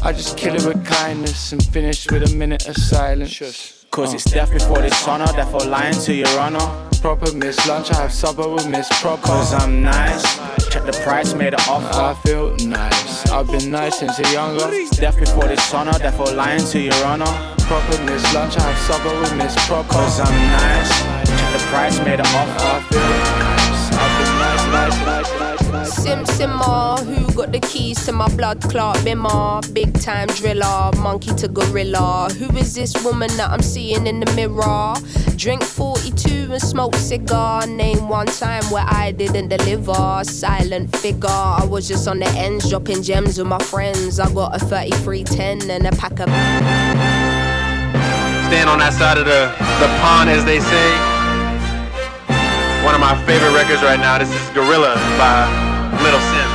I 0.03 0.13
just 0.13 0.37
kill 0.37 0.53
it 0.55 0.65
with 0.65 0.85
kindness 0.85 1.51
and 1.51 1.63
finish 1.63 2.09
with 2.11 2.31
a 2.31 2.35
minute 2.35 2.67
of 2.67 2.75
silence. 2.75 3.85
Cause 3.89 4.13
it's 4.13 4.25
death 4.25 4.51
before 4.51 4.81
dishonor, 4.81 5.25
therefore 5.33 5.61
lying 5.61 5.95
to 6.01 6.13
your 6.13 6.39
honor. 6.39 6.89
Proper 7.05 7.33
miss 7.33 7.67
lunch, 7.67 7.91
I 7.91 8.01
have 8.01 8.11
supper 8.11 8.49
with 8.49 8.67
Miss 8.67 8.89
Proper. 8.99 9.21
Cause 9.21 9.53
I'm 9.53 9.83
nice. 9.83 10.23
Check 10.69 10.85
the 10.87 11.01
price, 11.03 11.35
made 11.35 11.53
an 11.53 11.59
offer. 11.69 12.01
I 12.01 12.15
feel 12.25 12.55
nice. 12.65 13.29
I've 13.29 13.45
been 13.45 13.69
nice 13.69 13.99
since 13.99 14.17
a 14.17 14.33
younger. 14.33 14.65
Death 14.95 15.19
before 15.19 15.47
dishonor, 15.47 15.93
therefore 15.99 16.31
lying 16.31 16.65
to 16.65 16.79
your 16.79 17.05
honor. 17.05 17.31
Proper 17.59 18.03
miss 18.05 18.33
lunch, 18.33 18.57
I 18.57 18.61
have 18.61 18.79
supper 18.87 19.19
with 19.19 19.37
Miss 19.37 19.53
Proper. 19.67 19.87
Cause 19.87 20.19
I'm 20.19 20.33
nice. 20.33 21.29
Check 21.29 21.53
the 21.53 21.59
price, 21.69 21.99
made 21.99 22.19
an 22.19 22.25
offer. 22.25 22.65
I 22.65 22.81
feel 22.89 23.44
Sim 25.85 26.25
Simmer, 26.25 26.97
who 26.97 27.33
got 27.33 27.51
the 27.51 27.59
keys 27.59 28.05
to 28.05 28.11
my 28.11 28.27
blood 28.35 28.61
clot 28.61 28.97
bimmer? 28.97 29.61
Big 29.73 29.99
time 30.01 30.27
driller, 30.27 30.91
monkey 30.97 31.33
to 31.35 31.47
gorilla. 31.47 32.29
Who 32.37 32.55
is 32.57 32.73
this 32.75 32.93
woman 33.03 33.29
that 33.37 33.49
I'm 33.51 33.61
seeing 33.61 34.07
in 34.07 34.19
the 34.19 34.31
mirror? 34.33 34.93
Drink 35.37 35.63
42 35.63 36.51
and 36.51 36.61
smoke 36.61 36.95
cigar. 36.95 37.65
Name 37.67 38.07
one 38.09 38.27
time 38.27 38.63
where 38.65 38.85
I 38.87 39.11
didn't 39.11 39.49
deliver. 39.49 40.23
Silent 40.23 40.95
figure, 40.97 41.29
I 41.29 41.65
was 41.65 41.87
just 41.87 42.07
on 42.07 42.19
the 42.19 42.27
ends 42.29 42.69
dropping 42.69 43.03
gems 43.03 43.37
with 43.37 43.47
my 43.47 43.59
friends. 43.59 44.19
I 44.19 44.31
got 44.33 44.55
a 44.55 44.59
3310 44.59 45.69
and 45.69 45.87
a 45.87 45.91
pack 45.97 46.19
of. 46.19 46.29
Stand 48.47 48.69
on 48.69 48.79
that 48.79 48.93
side 48.93 49.17
of 49.17 49.25
the, 49.25 49.53
the 49.79 49.87
pond, 50.01 50.29
as 50.29 50.45
they 50.45 50.59
say. 50.59 51.14
One 52.85 52.93
of 52.93 53.01
my 53.01 53.15
favorite 53.25 53.55
records 53.55 53.81
right 53.81 53.99
now. 53.99 54.19
This 54.19 54.29
is 54.29 54.49
Gorilla 54.51 54.93
by 55.17 55.49
Little 56.03 56.19
Simz. 56.19 56.54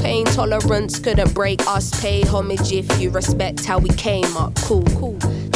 pain 0.00 0.24
tolerance 0.26 0.98
couldn't 0.98 1.34
break 1.34 1.66
us. 1.66 1.90
Pay 2.00 2.22
homage 2.22 2.72
if 2.72 3.00
you 3.00 3.10
respect 3.10 3.64
how 3.64 3.78
we 3.78 3.90
came 3.90 4.36
up. 4.36 4.54
Cool, 4.56 4.84
cool. 4.98 5.18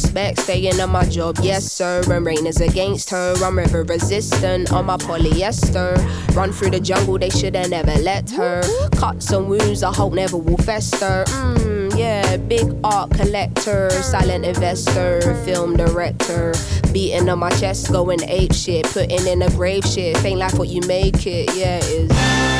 prospects. 0.00 0.42
Staying 0.44 0.80
on 0.80 0.90
my 0.90 1.04
job, 1.04 1.38
yes 1.42 1.70
sir. 1.70 2.02
And 2.10 2.24
rain 2.24 2.46
is 2.46 2.60
against 2.60 3.10
her. 3.10 3.34
I'm 3.42 3.56
river 3.56 3.82
resistant 3.82 4.72
on 4.72 4.86
my 4.86 4.96
polyester. 4.96 5.96
Run 6.34 6.52
through 6.52 6.70
the 6.70 6.80
jungle, 6.80 7.18
they 7.18 7.30
should've 7.30 7.70
never 7.70 7.94
let 8.00 8.30
her. 8.30 8.62
Cuts 8.96 9.30
and 9.30 9.48
wounds, 9.48 9.82
I 9.82 9.92
hope 9.92 10.14
never 10.14 10.36
will 10.36 10.56
fester. 10.58 11.24
Mmm, 11.26 11.96
yeah, 11.98 12.36
big 12.36 12.74
art 12.84 13.10
collector, 13.10 13.90
silent 13.90 14.44
investor, 14.44 15.20
film 15.44 15.76
director. 15.76 16.54
Beating 16.92 17.28
on 17.28 17.38
my 17.38 17.50
chest, 17.50 17.92
going 17.92 18.22
ape 18.24 18.54
shit, 18.54 18.86
putting 18.86 19.26
in 19.26 19.42
a 19.42 19.50
grave 19.50 19.84
shit. 19.84 20.24
Ain't 20.24 20.38
like 20.38 20.54
what 20.54 20.68
you 20.68 20.80
make 20.86 21.26
it, 21.26 21.54
yeah, 21.54 21.78
it 21.78 22.10
is. 22.10 22.59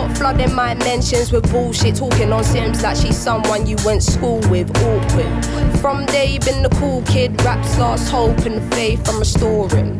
flooding 0.09 0.53
my 0.53 0.73
mentions 0.75 1.31
with 1.31 1.49
bullshit. 1.51 1.95
Talking 1.95 2.31
on 2.31 2.43
Simz 2.43 2.83
like 2.83 2.97
she's 2.97 3.17
someone 3.17 3.65
you 3.65 3.77
went 3.85 4.03
school 4.03 4.39
with. 4.49 4.69
Awkward. 4.77 5.79
From 5.79 6.05
day, 6.05 6.39
been 6.39 6.63
the 6.63 6.69
cool 6.79 7.01
kid. 7.03 7.41
Raps 7.43 7.77
lost 7.77 8.09
hope 8.11 8.39
and 8.45 8.61
faith 8.73 9.07
I'm 9.09 9.19
restoring. 9.19 9.99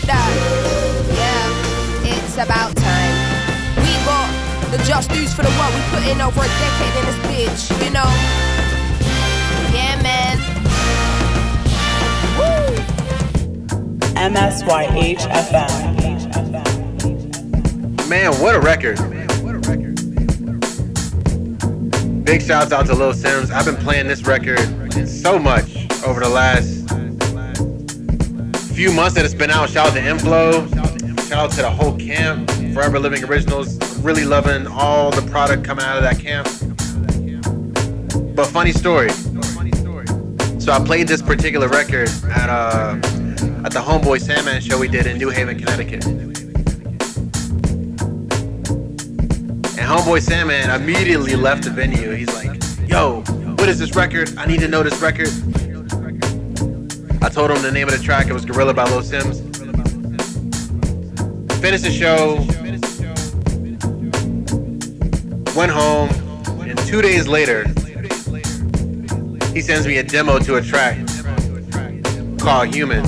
That. 0.00 0.32
Yeah, 1.14 2.12
it's 2.16 2.34
about 2.34 2.74
time. 2.74 3.14
We 3.76 3.92
got 4.04 4.28
the 4.72 4.78
just 4.84 5.10
news 5.10 5.32
for 5.32 5.42
the 5.42 5.50
work 5.50 5.72
we 5.74 5.80
put 5.90 6.02
in 6.08 6.20
over 6.20 6.40
a 6.40 6.48
decade 6.48 6.96
in 6.96 7.04
this 7.06 7.20
bitch, 7.28 7.70
you 7.84 7.90
know? 7.92 8.10
Yeah, 9.72 10.00
man. 10.02 10.38
Woo! 12.38 12.74
MSYHFM. 14.16 15.58
Man, 18.08 18.32
what 18.40 18.54
a 18.54 18.60
record. 18.60 18.98
Big 22.24 22.40
shouts 22.42 22.72
out 22.72 22.86
to 22.86 22.94
Lil 22.94 23.12
Simz. 23.12 23.50
I've 23.50 23.66
been 23.66 23.76
playing 23.76 24.08
this 24.08 24.22
record 24.22 24.58
so 25.06 25.38
much 25.38 25.86
over 26.04 26.20
the 26.20 26.28
last 26.28 26.81
few 28.72 28.92
months 28.92 29.14
that 29.14 29.24
it's 29.24 29.34
been 29.34 29.50
out. 29.50 29.68
Shout 29.68 29.88
out 29.88 29.94
to 29.94 30.00
Inflo. 30.00 30.68
Shout 31.28 31.44
out 31.44 31.50
to 31.52 31.62
the 31.62 31.70
whole 31.70 31.96
camp. 31.98 32.50
Forever 32.72 32.98
Living 32.98 33.22
Originals. 33.24 33.78
Really 33.98 34.24
loving 34.24 34.66
all 34.66 35.10
the 35.10 35.22
product 35.30 35.62
coming 35.62 35.84
out 35.84 35.96
of 35.96 36.02
that 36.02 36.18
camp. 36.18 36.48
But 38.34 38.46
funny 38.46 38.72
story. 38.72 39.10
So 40.58 40.72
I 40.72 40.82
played 40.84 41.06
this 41.08 41.20
particular 41.20 41.68
record 41.68 42.08
at 42.30 42.48
uh, 42.48 42.94
at 43.64 43.72
the 43.72 43.80
Homeboy 43.80 44.20
Sandman 44.20 44.62
show 44.62 44.78
we 44.78 44.88
did 44.88 45.06
in 45.06 45.18
New 45.18 45.28
Haven, 45.28 45.58
Connecticut. 45.58 46.04
And 49.76 49.90
Homeboy 49.90 50.22
Sandman 50.22 50.70
immediately 50.70 51.36
left 51.36 51.64
the 51.64 51.70
venue. 51.70 52.12
He's 52.12 52.32
like, 52.34 52.62
yo, 52.88 53.22
what 53.58 53.68
is 53.68 53.78
this 53.78 53.94
record? 53.94 54.34
I 54.38 54.46
need 54.46 54.60
to 54.60 54.68
know 54.68 54.82
this 54.82 55.00
record. 55.02 55.28
I 57.22 57.28
told 57.28 57.52
him 57.52 57.62
the 57.62 57.70
name 57.70 57.86
of 57.88 57.96
the 57.96 58.02
track. 58.02 58.26
It 58.26 58.32
was 58.32 58.44
Gorilla 58.44 58.74
by 58.74 58.84
Lil 58.84 59.00
Simz. 59.00 59.40
Finished 61.60 61.84
the 61.84 61.90
show. 61.90 62.34
Went 65.56 65.70
home. 65.70 66.10
And 66.68 66.76
two 66.80 67.00
days 67.00 67.28
later, 67.28 67.64
he 69.52 69.60
sends 69.60 69.86
me 69.86 69.98
a 69.98 70.02
demo 70.02 70.40
to 70.40 70.56
a 70.56 70.62
track 70.62 70.98
called 72.38 72.74
Human. 72.74 73.04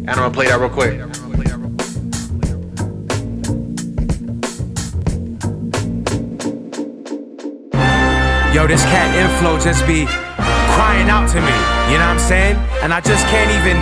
And 0.00 0.10
I'm 0.10 0.16
gonna 0.16 0.30
play 0.30 0.48
that 0.48 0.60
real 0.60 0.68
quick. 0.68 1.00
Yo, 8.62 8.68
this 8.68 8.84
cat 8.84 9.10
Inflo 9.18 9.58
just 9.58 9.84
be 9.88 10.06
crying 10.78 11.10
out 11.10 11.26
to 11.26 11.40
me, 11.42 11.56
you 11.90 11.98
know 11.98 12.06
what 12.06 12.14
I'm 12.14 12.18
saying? 12.20 12.54
And 12.78 12.94
I 12.94 13.00
just 13.00 13.26
can't 13.26 13.50
even 13.58 13.74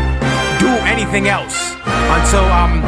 do 0.57 0.73
anything 0.89 1.29
else 1.29 1.77
until 1.85 2.49
I'm 2.49 2.81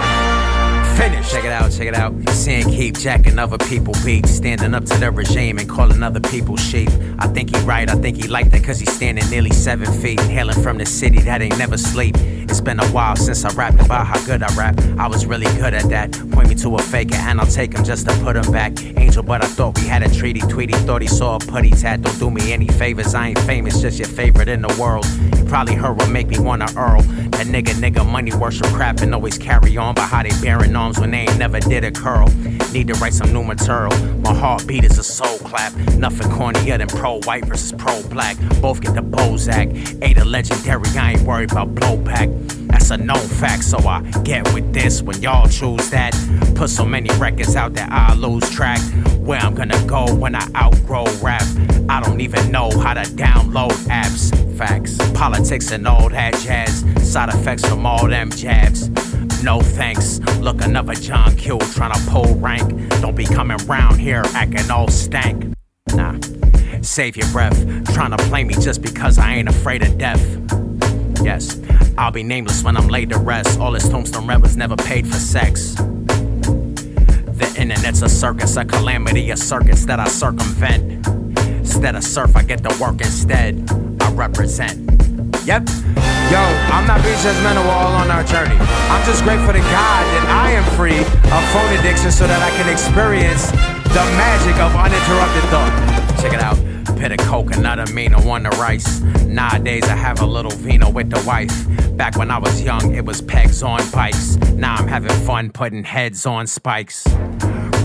finished. 0.97 1.31
Check 1.31 1.45
it 1.45 1.53
out, 1.53 1.71
check 1.73 1.89
it 1.89 1.95
out. 1.95 2.13
Seeing 2.31 2.69
keep 2.69 2.99
jacking 2.99 3.39
other 3.39 3.59
people 3.59 3.95
beats, 4.05 4.31
standing 4.31 4.75
up 4.75 4.85
to 4.87 4.99
the 4.99 5.11
regime 5.11 5.59
and 5.59 5.69
calling 5.69 6.03
other 6.03 6.21
people 6.21 6.57
sheep. 6.57 6.91
I 7.19 7.27
think 7.29 7.55
he 7.55 7.63
right, 7.63 7.89
I 7.89 7.95
think 7.95 8.17
he 8.17 8.29
like 8.29 8.51
that 8.51 8.65
cause 8.65 8.79
he's 8.81 8.93
standing 8.93 9.29
nearly 9.31 9.51
seven 9.51 9.93
feet, 10.01 10.21
hailing 10.21 10.61
from 10.63 10.79
the 10.79 10.87
city 10.87 11.21
that 11.23 11.43
ain't 11.43 11.59
never 11.59 11.77
sleep. 11.77 12.17
It's 12.19 12.61
been 12.61 12.81
a 12.81 12.87
while 12.89 13.17
since 13.17 13.45
I 13.45 13.53
rapped 13.55 13.81
about 13.81 14.07
how 14.07 14.25
good 14.27 14.43
I 14.43 14.55
rap. 14.55 14.79
I 14.99 15.07
was 15.07 15.27
really 15.27 15.47
good 15.57 15.75
at 15.75 15.89
that. 15.89 16.13
Point 16.33 16.49
me 16.49 16.55
to 16.57 16.77
a 16.77 16.83
faker 16.83 17.17
and 17.17 17.41
I'll 17.41 17.47
take 17.47 17.73
him 17.75 17.85
just 17.85 18.09
to 18.09 18.15
put 18.23 18.37
him 18.37 18.51
back. 18.53 18.73
Angel, 18.99 19.23
but 19.23 19.43
I 19.43 19.47
thought 19.47 19.79
we 19.79 19.87
had 19.87 20.03
a 20.03 20.15
treaty. 20.15 20.41
Tweety 20.41 20.75
thought 20.75 21.03
he 21.03 21.09
saw 21.09 21.37
a 21.37 21.39
putty 21.39 21.71
tat. 21.71 22.03
Don't 22.03 22.19
do 22.19 22.31
me 22.31 22.53
any 22.53 22.69
favors, 22.69 23.15
I 23.15 23.29
ain't 23.29 23.39
famous, 23.41 23.81
just 23.81 23.99
your 23.99 24.09
favorite 24.09 24.49
in 24.49 24.63
the 24.63 24.77
world. 24.81 25.07
Probably 25.53 25.75
heard 25.75 25.99
what 25.99 26.09
make 26.09 26.29
me 26.29 26.39
wanna 26.39 26.67
earl. 26.79 27.03
That 27.03 27.47
nigga, 27.47 27.75
nigga, 27.75 28.11
money 28.11 28.33
worship 28.33 28.69
crap 28.69 29.03
and 29.03 29.15
always 29.15 29.37
carry 29.37 29.77
on. 29.77 29.95
But 29.95 30.09
how 30.09 30.23
they 30.23 30.31
bearing 30.41 30.75
arms 30.75 30.99
when 30.99 31.11
they 31.11 31.27
ain't 31.27 31.37
never 31.37 31.61
did 31.61 31.85
a 31.85 31.91
curl. 31.91 32.29
Need 32.73 32.89
to 32.89 32.95
write 32.95 33.13
some 33.13 33.35
new 33.35 33.45
material. 33.45 33.95
My 34.21 34.33
heartbeat 34.33 34.83
is 34.83 34.97
a 34.97 35.05
soul 35.05 35.37
clap. 35.41 35.75
Nothing 35.99 36.29
cornier 36.29 36.79
than 36.79 36.89
pro 36.89 37.21
white 37.25 37.45
versus 37.45 37.71
pro 37.71 38.03
black. 38.05 38.39
Both 38.63 38.81
get 38.81 38.95
the 38.95 39.03
Bozak. 39.03 40.03
Ain't 40.03 40.17
a 40.17 40.25
legendary, 40.25 40.89
I 40.97 41.13
ain't 41.13 41.23
worried 41.25 41.53
about 41.53 41.75
blowback. 41.75 42.31
That's 42.69 42.91
a 42.91 42.97
known 42.97 43.19
fact, 43.19 43.65
so 43.65 43.77
I 43.87 44.01
get 44.25 44.51
with 44.55 44.73
this 44.73 45.03
when 45.03 45.21
y'all 45.21 45.49
choose 45.49 45.91
that. 45.91 46.15
Put 46.55 46.71
so 46.71 46.87
many 46.87 47.11
records 47.19 47.57
out 47.57 47.75
that 47.75 47.93
I 47.93 48.15
lose 48.15 48.49
track. 48.49 48.81
Where 49.19 49.39
I'm 49.39 49.55
gonna 49.55 49.85
go 49.87 50.15
when 50.15 50.35
I 50.35 50.49
outgrow 50.57 51.05
rap. 51.21 51.43
I 51.89 52.01
don't 52.01 52.21
even 52.21 52.51
know 52.51 52.71
how 52.79 52.95
to 52.95 53.03
download 53.03 53.73
apps. 53.89 54.31
Facts, 54.57 54.97
politics, 55.13 55.71
and 55.73 55.87
all 55.87 56.09
that 56.09 56.35
jazz. 56.35 56.85
Side 57.03 57.29
effects 57.31 57.67
from 57.67 57.87
all 57.87 58.09
them 58.09 58.31
jabs. 58.31 58.89
No 59.43 59.61
thanks. 59.61 60.21
Look, 60.39 60.63
another 60.63 60.95
John 60.95 61.35
Q 61.37 61.59
trying 61.75 61.93
to 61.95 62.11
pull 62.11 62.35
rank. 62.37 62.89
Don't 63.01 63.17
be 63.17 63.25
coming 63.25 63.57
round 63.67 64.01
here 64.01 64.23
acting 64.35 64.71
all 64.71 64.89
stank. 64.89 65.53
Nah, 65.95 66.19
save 66.81 67.17
your 67.17 67.29
breath. 67.29 67.59
Trying 67.93 68.13
to 68.13 68.19
play 68.29 68.45
me 68.45 68.55
just 68.55 68.83
because 68.83 69.19
I 69.19 69.35
ain't 69.35 69.49
afraid 69.49 69.83
of 69.83 69.99
death. 69.99 70.25
Yes, 71.23 71.61
I'll 71.99 72.13
be 72.13 72.23
nameless 72.23 72.63
when 72.63 72.77
I'm 72.77 72.89
laid 72.89 73.11
to 73.11 73.19
rest. 73.19 73.59
All 73.59 73.73
this 73.73 73.89
tombstone 73.89 74.27
red 74.29 74.43
was 74.43 74.57
never 74.57 74.77
paid 74.77 75.07
for 75.07 75.19
sex. 75.19 75.75
The 77.35 77.55
internet's 77.59 78.03
a 78.03 78.09
circus, 78.09 78.57
a 78.57 78.65
calamity, 78.65 79.31
a 79.31 79.37
circus 79.37 79.85
that 79.87 79.99
I 79.99 80.07
circumvent. 80.07 81.22
Instead 81.75 81.97
of 81.97 82.05
surf, 82.05 82.37
I 82.37 82.43
get 82.43 82.63
to 82.65 82.79
work 82.79 83.01
instead. 83.01 83.67
I 83.99 84.13
represent. 84.13 84.77
Yep. 85.47 85.69
Yo, 86.29 86.43
I'm 86.69 86.87
not 86.87 87.03
being 87.03 87.17
judgmental, 87.17 87.65
we're 87.65 87.73
all 87.73 87.95
on 87.95 88.11
our 88.11 88.23
journey. 88.25 88.55
I'm 88.61 89.03
just 89.07 89.25
grateful 89.25 89.55
to 89.55 89.59
God 89.59 90.05
that 90.13 90.27
I 90.29 90.51
am 90.53 90.65
free 90.77 90.99
of 91.01 91.43
phone 91.49 91.73
addiction 91.81 92.13
so 92.13 92.27
that 92.27 92.43
I 92.43 92.51
can 92.61 92.69
experience 92.69 93.51
the 93.89 94.05
magic 94.21 94.55
of 94.61 94.77
uninterrupted 94.77 95.45
thought. 95.49 96.21
Check 96.21 96.35
it 96.35 96.43
out. 96.43 96.59
bit 96.99 97.19
of 97.19 97.27
coconut 97.27 97.79
amino 97.79 98.25
on 98.31 98.43
the 98.43 98.51
rice. 98.51 99.01
Nowadays 99.25 99.85
I 99.85 99.97
have 99.97 100.21
a 100.21 100.27
little 100.27 100.53
vino 100.53 100.91
with 100.91 101.09
the 101.09 101.25
wife. 101.27 101.57
Back 101.97 102.17
when 102.17 102.31
I 102.31 102.37
was 102.37 102.63
young, 102.63 102.95
it 102.95 103.07
was 103.07 103.23
pegs 103.23 103.63
on 103.63 103.81
bikes. 103.93 104.37
Now 104.57 104.75
I'm 104.75 104.89
having 104.89 105.11
fun 105.27 105.51
putting 105.51 105.85
heads 105.85 106.27
on 106.27 106.47
spikes. 106.47 107.09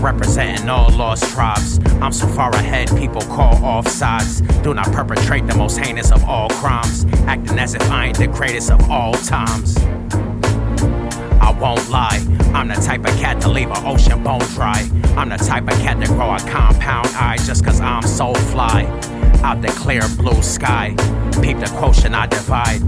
Representing 0.00 0.68
all 0.68 0.90
lost 0.90 1.24
tribes. 1.32 1.80
I'm 2.00 2.12
so 2.12 2.28
far 2.28 2.50
ahead, 2.54 2.88
people 2.96 3.20
call 3.22 3.64
off 3.64 3.88
sides. 3.88 4.40
Do 4.62 4.72
not 4.72 4.92
perpetrate 4.92 5.46
the 5.46 5.56
most 5.56 5.76
heinous 5.78 6.12
of 6.12 6.22
all 6.24 6.48
crimes. 6.50 7.04
Acting 7.26 7.58
as 7.58 7.74
if 7.74 7.82
I 7.90 8.06
ain't 8.06 8.18
the 8.18 8.28
greatest 8.28 8.70
of 8.70 8.88
all 8.88 9.14
times. 9.14 9.76
I 11.40 11.50
won't 11.60 11.88
lie. 11.90 12.24
I'm 12.54 12.68
the 12.68 12.74
type 12.74 13.04
of 13.04 13.16
cat 13.18 13.40
to 13.42 13.48
leave 13.48 13.70
an 13.70 13.84
ocean 13.84 14.22
bone 14.22 14.40
dry. 14.54 14.88
I'm 15.16 15.30
the 15.30 15.36
type 15.36 15.64
of 15.64 15.76
cat 15.80 16.00
to 16.00 16.06
grow 16.06 16.32
a 16.32 16.38
compound 16.40 17.08
eye 17.08 17.36
just 17.44 17.64
cause 17.64 17.80
I'm 17.80 18.02
so 18.02 18.34
fly. 18.34 18.84
Out 19.42 19.62
the 19.62 19.68
clear 19.68 20.02
blue 20.16 20.42
sky. 20.42 20.94
Peep 21.42 21.58
the 21.58 21.72
quotient 21.76 22.14
I 22.14 22.26
divide. 22.26 22.80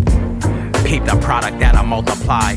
Peep 0.84 1.04
the 1.04 1.18
product 1.20 1.58
that 1.58 1.74
I 1.74 1.82
multiply. 1.82 2.54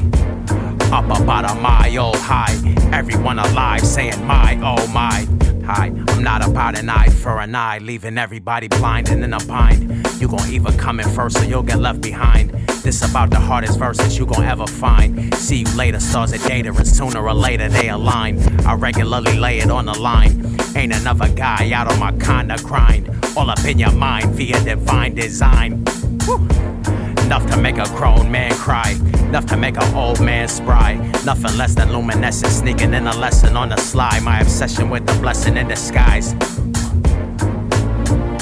Up 0.94 1.06
about 1.06 1.50
a 1.50 1.56
mile 1.56 2.16
high. 2.18 2.56
Everyone 2.94 3.40
alive 3.40 3.82
saying 3.82 4.24
my, 4.28 4.60
oh 4.62 4.86
my. 4.90 5.28
Hi, 5.66 5.88
I'm 5.88 6.22
not 6.22 6.48
about 6.48 6.78
an 6.78 6.88
eye 6.88 7.10
for 7.10 7.40
an 7.40 7.56
eye, 7.56 7.80
leaving 7.80 8.20
everybody 8.20 8.68
blind 8.68 9.10
and 9.10 9.24
in 9.24 9.34
a 9.34 9.44
bind. 9.46 9.90
You 10.22 10.28
gon' 10.28 10.48
either 10.52 10.72
come 10.78 11.00
in 11.00 11.10
first 11.10 11.42
or 11.42 11.46
you'll 11.46 11.64
get 11.64 11.80
left 11.80 12.02
behind. 12.02 12.52
This 12.84 13.02
about 13.02 13.32
the 13.32 13.40
hardest 13.40 13.80
verses 13.80 14.20
you 14.20 14.28
gon' 14.28 14.44
ever 14.44 14.68
find. 14.68 15.34
See 15.34 15.62
you 15.62 15.76
later, 15.76 16.00
stars 16.00 16.32
are 16.32 16.48
data, 16.48 16.70
and 16.70 16.88
sooner 16.88 17.28
or 17.28 17.34
later 17.34 17.70
they 17.70 17.90
align. 17.90 18.38
I 18.64 18.76
regularly 18.76 19.40
lay 19.40 19.58
it 19.62 19.72
on 19.72 19.86
the 19.86 19.98
line. 20.00 20.56
Ain't 20.76 20.94
another 20.94 21.28
guy 21.30 21.72
out 21.72 21.92
on 21.92 21.98
my 21.98 22.12
kinda 22.12 22.58
grind. 22.62 23.10
All 23.36 23.50
up 23.50 23.66
in 23.66 23.80
your 23.80 23.94
mind 23.94 24.36
via 24.36 24.64
divine 24.64 25.16
design. 25.16 25.84
Woo. 26.28 26.48
Enough 27.26 27.50
to 27.52 27.58
make 27.58 27.78
a 27.78 27.86
grown 27.88 28.30
man 28.32 28.54
cry. 28.54 28.92
Enough 29.30 29.46
to 29.48 29.58
make 29.58 29.78
an 29.78 29.96
old 29.96 30.20
man 30.20 30.48
spry. 30.48 30.96
Nothing 31.26 31.58
less 31.58 31.74
than 31.74 31.92
luminescent 31.92 32.52
sneaking 32.52 32.94
in 32.94 33.08
a 33.08 33.16
lesson 33.18 33.56
on 33.56 33.70
the 33.70 33.78
sly. 33.78 34.20
My 34.20 34.40
obsession 34.40 34.90
with 34.90 35.06
the 35.06 35.14
blessing 35.14 35.58
in 35.58 35.68
disguise. 35.68 36.34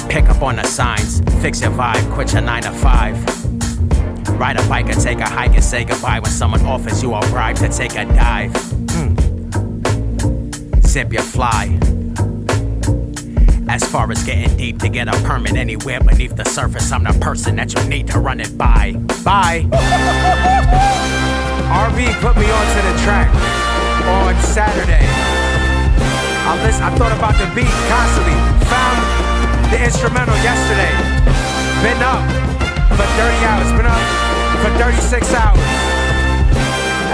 Pick 0.08 0.28
up 0.28 0.42
on 0.42 0.56
the 0.56 0.64
signs. 0.64 1.20
Fix 1.40 1.60
your 1.62 1.70
vibe. 1.70 2.12
Quit 2.12 2.32
your 2.32 2.42
9 2.42 2.62
to 2.64 2.72
5. 2.72 4.38
Ride 4.38 4.58
a 4.58 4.68
bike 4.68 4.88
or 4.88 4.94
take 4.94 5.20
a 5.20 5.28
hike 5.28 5.54
and 5.54 5.64
say 5.64 5.84
goodbye 5.84 6.18
when 6.18 6.30
someone 6.30 6.60
offers 6.66 7.02
you 7.02 7.14
a 7.14 7.20
bribe 7.28 7.56
to 7.56 7.68
take 7.68 7.94
a 7.94 8.04
dive. 8.04 8.52
Mm. 8.92 9.16
Zip 10.86 11.12
your 11.12 11.22
fly. 11.22 11.78
As 13.68 13.84
far 13.84 14.10
as 14.10 14.22
getting 14.24 14.56
deep 14.56 14.78
to 14.80 14.88
get 14.88 15.08
a 15.08 15.12
permit 15.22 15.54
anywhere 15.54 16.00
beneath 16.00 16.36
the 16.36 16.44
surface, 16.44 16.92
I'm 16.92 17.04
the 17.04 17.12
person 17.20 17.56
that 17.56 17.74
you 17.74 17.82
need 17.88 18.06
to 18.08 18.18
run 18.18 18.40
it 18.40 18.56
by. 18.58 18.92
Bye. 19.24 19.66
RB 21.72 22.12
put 22.20 22.36
me 22.36 22.50
onto 22.50 22.80
the 22.84 22.94
track 23.02 23.32
on 24.04 24.34
Saturday. 24.42 25.06
I 26.44 26.60
listen, 26.64 26.82
I 26.82 26.90
thought 26.98 27.12
about 27.16 27.38
the 27.38 27.46
beat 27.54 27.72
constantly. 27.88 28.36
Found 28.68 28.98
the 29.72 29.78
instrumental 29.82 30.36
yesterday. 30.44 30.92
Been 31.80 32.02
up 32.02 32.20
for 32.92 33.06
30 33.16 33.46
hours. 33.46 33.72
Been 33.72 33.86
up 33.86 34.04
for 34.60 34.70
36 34.76 35.32
hours. 35.32 35.58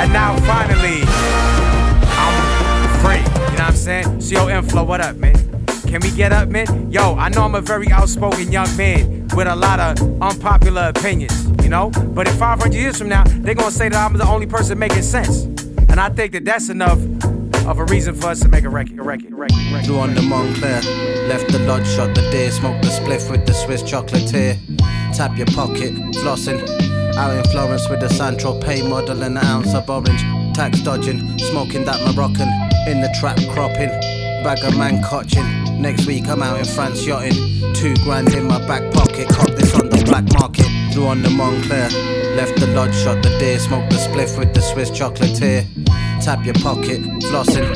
And 0.00 0.12
now 0.12 0.34
finally, 0.42 1.04
I'm 2.18 2.34
free. 2.98 3.22
You 3.52 3.58
know 3.58 3.64
what 3.64 3.70
I'm 3.70 3.76
saying? 3.76 4.06
Yo, 4.22 4.46
Inflo, 4.48 4.86
what 4.86 5.00
up, 5.00 5.16
man? 5.16 5.47
Can 5.88 6.02
we 6.02 6.10
get 6.10 6.32
up, 6.32 6.50
man? 6.50 6.92
Yo, 6.92 7.14
I 7.14 7.30
know 7.30 7.44
I'm 7.44 7.54
a 7.54 7.62
very 7.62 7.90
outspoken 7.90 8.52
young 8.52 8.68
man 8.76 9.26
with 9.34 9.46
a 9.46 9.56
lot 9.56 9.80
of 9.80 10.22
unpopular 10.22 10.92
opinions, 10.94 11.46
you 11.62 11.70
know? 11.70 11.88
But 11.88 12.28
in 12.28 12.34
500 12.34 12.74
years 12.74 12.98
from 12.98 13.08
now, 13.08 13.24
they're 13.26 13.54
gonna 13.54 13.70
say 13.70 13.88
that 13.88 13.96
I'm 13.96 14.18
the 14.18 14.28
only 14.28 14.46
person 14.46 14.78
making 14.78 15.00
sense. 15.00 15.44
And 15.88 15.98
I 15.98 16.10
think 16.10 16.32
that 16.32 16.44
that's 16.44 16.68
enough 16.68 16.98
of 17.66 17.78
a 17.78 17.86
reason 17.86 18.14
for 18.14 18.26
us 18.26 18.40
to 18.40 18.48
make 18.48 18.64
a 18.64 18.68
record, 18.68 18.98
a 18.98 19.02
record, 19.02 19.32
a 19.32 19.34
record, 19.34 19.56
a 19.56 19.72
record. 19.72 19.86
Flew 19.86 19.98
on 19.98 20.14
the 20.14 20.20
Montclair, 20.20 20.82
left 21.26 21.50
the 21.50 21.58
lodge, 21.60 21.88
shot 21.88 22.14
the 22.14 22.20
deer, 22.30 22.50
smoked 22.50 22.82
the 22.82 22.88
spliff 22.88 23.30
with 23.30 23.46
the 23.46 23.54
Swiss 23.54 23.82
chocolatier. 23.82 24.58
Tap 25.16 25.38
your 25.38 25.46
pocket, 25.46 25.94
flossing. 26.20 26.60
Out 27.16 27.34
in 27.34 27.50
Florence 27.50 27.88
with 27.88 28.00
the 28.00 28.08
Santro 28.08 28.62
Pay 28.62 28.86
model 28.86 29.22
and 29.22 29.38
an 29.38 29.44
ounce 29.44 29.72
of 29.74 29.88
orange. 29.88 30.20
Tax 30.54 30.82
dodging, 30.82 31.38
smoking 31.38 31.86
that 31.86 31.98
Moroccan. 32.14 32.48
In 32.86 33.00
the 33.00 33.08
trap 33.18 33.38
cropping, 33.54 33.88
bag 34.44 34.62
of 34.64 34.76
man 34.76 35.02
cotching. 35.02 35.57
Next 35.78 36.06
week 36.06 36.28
I'm 36.28 36.42
out 36.42 36.58
in 36.58 36.64
France 36.64 37.06
yachting. 37.06 37.72
Two 37.72 37.94
grand 38.02 38.34
in 38.34 38.46
my 38.46 38.58
back 38.66 38.92
pocket, 38.92 39.28
cop 39.28 39.50
this 39.50 39.72
on 39.74 39.88
the 39.88 40.02
black 40.04 40.24
market. 40.34 40.66
Flew 40.92 41.06
on 41.06 41.22
the 41.22 41.30
Montclair, 41.30 41.88
left 42.34 42.58
the 42.58 42.66
lodge, 42.74 42.94
shot 42.94 43.22
the 43.22 43.30
deer, 43.38 43.58
smoked 43.58 43.90
the 43.90 43.96
spliff 43.96 44.36
with 44.38 44.52
the 44.54 44.60
Swiss 44.60 44.90
chocolatier. 44.90 45.64
Tap 46.20 46.44
your 46.44 46.54
pocket, 46.54 47.00
flossing. 47.30 47.70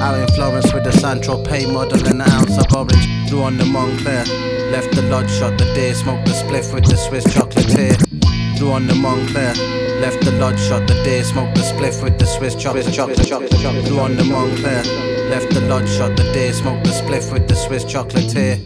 Out 0.00 0.18
in 0.18 0.26
Florence 0.34 0.72
with 0.74 0.82
the 0.82 0.90
Santro 0.90 1.46
Pay 1.46 1.70
model 1.70 2.04
and 2.06 2.20
an 2.20 2.28
ounce 2.28 2.58
of 2.58 2.66
orange. 2.74 3.28
Flew 3.28 3.42
on 3.42 3.56
the 3.56 3.64
Montclair, 3.64 4.24
left 4.72 4.92
the 4.94 5.02
lodge, 5.02 5.30
shot 5.30 5.56
the 5.56 5.64
deer, 5.74 5.94
smoked 5.94 6.26
the 6.26 6.32
spliff 6.32 6.74
with 6.74 6.84
the 6.84 6.96
Swiss 6.96 7.24
chocolatier. 7.24 7.96
Flew 8.58 8.72
on 8.72 8.86
the 8.88 8.94
Montclair. 8.94 9.54
Left 10.00 10.24
the 10.24 10.32
lodge, 10.32 10.58
shot 10.58 10.88
the 10.88 10.94
deer, 11.04 11.22
smoked 11.22 11.54
the 11.54 11.62
spliff 11.62 12.02
with 12.02 12.18
the 12.18 12.26
Swiss 12.26 12.56
chocolate. 12.56 12.84
Flew 13.86 14.00
on 14.00 14.16
the 14.16 14.24
Montclair. 14.24 15.13
Left 15.30 15.52
the 15.52 15.62
lodge, 15.62 15.88
shot 15.88 16.16
the 16.16 16.22
deer, 16.32 16.52
smoked 16.52 16.84
the 16.84 16.90
spliff 16.90 17.32
with 17.32 17.48
the 17.48 17.54
Swiss 17.54 17.84
chocolatier. 17.84 18.58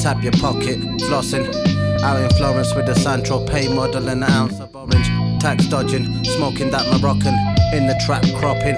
Tap 0.00 0.22
your 0.22 0.32
pocket, 0.32 0.78
flossing. 1.06 1.46
Out 2.02 2.20
in 2.20 2.30
Florence 2.36 2.74
with 2.74 2.86
the 2.86 2.94
Santro 2.94 3.46
Pay 3.48 3.72
model 3.72 4.08
and 4.08 4.24
an 4.24 4.30
ounce 4.30 4.58
of 4.60 4.74
orange. 4.74 5.08
Tax 5.40 5.66
dodging, 5.66 6.24
smoking 6.24 6.70
that 6.70 6.86
Moroccan. 6.90 7.34
In 7.72 7.86
the 7.86 8.00
trap 8.06 8.22
cropping, 8.38 8.74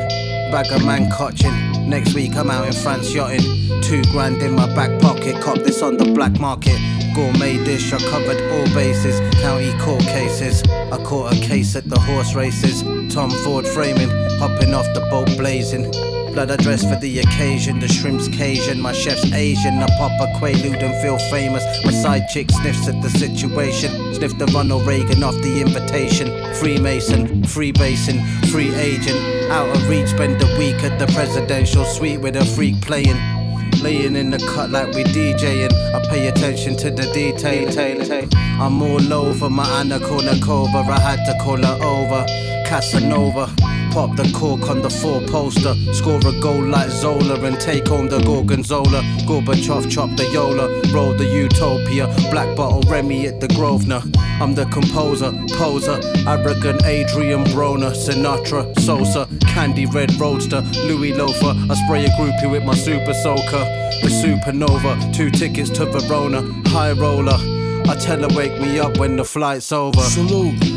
bag 0.51 0.73
of 0.73 0.85
man 0.85 1.11
cotching. 1.11 1.89
Next 1.89 2.15
week 2.15 2.35
I'm 2.37 2.51
out 2.51 2.67
in 2.67 2.73
France 2.73 3.15
yachting. 3.15 3.81
Two 3.83 4.03
grand 4.11 4.43
in 4.43 4.55
my 4.55 4.67
back 4.75 5.01
pocket, 5.01 5.41
cop 5.43 5.59
this 5.59 5.83
on 5.83 5.97
the 5.97 6.13
black 6.13 6.39
market. 6.41 6.79
Gourmet 7.15 7.63
dish, 7.65 7.93
I 7.93 7.99
covered 7.99 8.41
all 8.53 8.75
bases. 8.75 9.21
County 9.41 9.77
court 9.79 10.03
cases. 10.03 10.63
I 10.65 11.03
caught 11.05 11.35
a 11.35 11.41
case 11.41 11.77
at 11.77 11.89
the 11.89 11.99
horse 11.99 12.35
races. 12.35 12.83
Tom 13.13 13.31
Ford 13.31 13.67
framing, 13.67 14.11
hopping 14.39 14.75
off 14.75 14.87
the 14.95 15.01
boat 15.11 15.29
blazing. 15.37 15.93
Blood 16.33 16.53
I 16.53 16.57
dress 16.57 16.83
for 16.83 16.95
the 17.01 17.19
occasion, 17.19 17.81
the 17.81 17.89
shrimp's 17.89 18.29
Cajun, 18.29 18.81
my 18.81 18.93
chef's 18.93 19.33
Asian. 19.33 19.75
I 19.79 19.87
pop 19.99 20.13
a 20.21 20.27
quaalude 20.39 20.81
and 20.81 20.95
feel 21.03 21.19
famous. 21.31 21.65
My 21.85 21.91
side 21.91 22.29
chick 22.29 22.51
sniffs 22.51 22.87
at 22.87 23.03
the 23.03 23.11
situation. 23.11 24.15
Sniff 24.15 24.39
the 24.39 24.47
Ronald 24.47 24.87
Reagan 24.87 25.25
off 25.25 25.35
the 25.43 25.61
invitation. 25.61 26.29
Freemason, 26.55 27.43
free 27.45 27.73
basin, 27.73 28.23
free 28.51 28.73
agent. 28.75 29.51
Out 29.51 29.75
of 29.75 29.89
reach, 29.89 30.09
spend 30.09 30.41
a 30.41 30.59
week 30.59 30.77
at 30.85 30.99
the 31.01 31.07
presidential 31.13 31.85
suite 31.85 32.21
with 32.21 32.37
a 32.37 32.45
freak 32.45 32.81
playing. 32.81 33.19
Laying 33.83 34.15
in 34.15 34.31
the 34.31 34.39
cut 34.39 34.71
like 34.71 34.95
we 34.95 35.03
DJing. 35.03 35.73
I 35.95 36.07
pay 36.09 36.29
attention 36.29 36.77
to 36.77 36.91
the 36.91 37.11
detail. 37.13 37.69
I'm 38.61 38.81
all 38.81 39.13
over 39.13 39.51
my 39.51 39.67
Anna 39.81 39.99
Kournikova. 39.99 40.89
I 40.89 41.01
had 41.01 41.25
to 41.25 41.37
call 41.43 41.57
her 41.57 41.79
over. 41.83 42.25
Casanova. 42.67 43.53
Pop 43.91 44.15
the 44.15 44.31
cork 44.33 44.71
on 44.71 44.83
the 44.83 44.89
four 44.89 45.21
poster. 45.23 45.75
Score 45.93 46.21
a 46.21 46.41
goal 46.41 46.63
like 46.63 46.91
Zola 46.91 47.35
and 47.45 47.61
take 47.61 47.89
home 47.89 48.07
the 48.07 48.21
Gorgonzola. 48.21 49.03
Gorbachev 49.27 49.91
chop 49.91 50.17
the 50.17 50.27
Yola. 50.33 50.69
Roll 50.93 51.13
the 51.15 51.25
Utopia. 51.25 52.07
Black 52.31 52.57
bottle 52.57 52.83
Remy 52.89 53.27
at 53.27 53.41
the 53.41 53.49
Grosvenor. 53.49 54.03
I'm 54.41 54.55
the 54.55 54.67
composer, 54.67 55.33
poser. 55.59 56.01
Arrogant 56.29 56.85
Adrien 56.85 57.43
Broner. 57.47 57.91
Sinatra, 57.91 58.79
Sosa. 58.79 59.29
Candy 59.49 59.87
Red 59.87 60.15
Roadster. 60.21 60.61
Louis 60.87 61.13
Loafer. 61.13 61.55
I 61.69 61.75
spray 61.85 62.05
a 62.05 62.11
groupie 62.11 62.51
with 62.51 62.63
my 62.63 62.75
super 62.75 63.13
soaker. 63.13 63.65
The 64.03 64.09
supernova. 64.09 65.13
Two 65.13 65.31
tickets 65.31 65.69
to 65.71 65.87
Verona. 65.87 66.43
High 66.69 66.93
roller. 66.93 67.39
I 67.89 67.97
tell 67.97 68.21
her 68.21 68.37
wake 68.37 68.61
me 68.61 68.79
up 68.79 68.99
when 68.99 69.17
the 69.17 69.25
flight's 69.25 69.73
over. 69.73 70.01
Salute. 70.03 70.70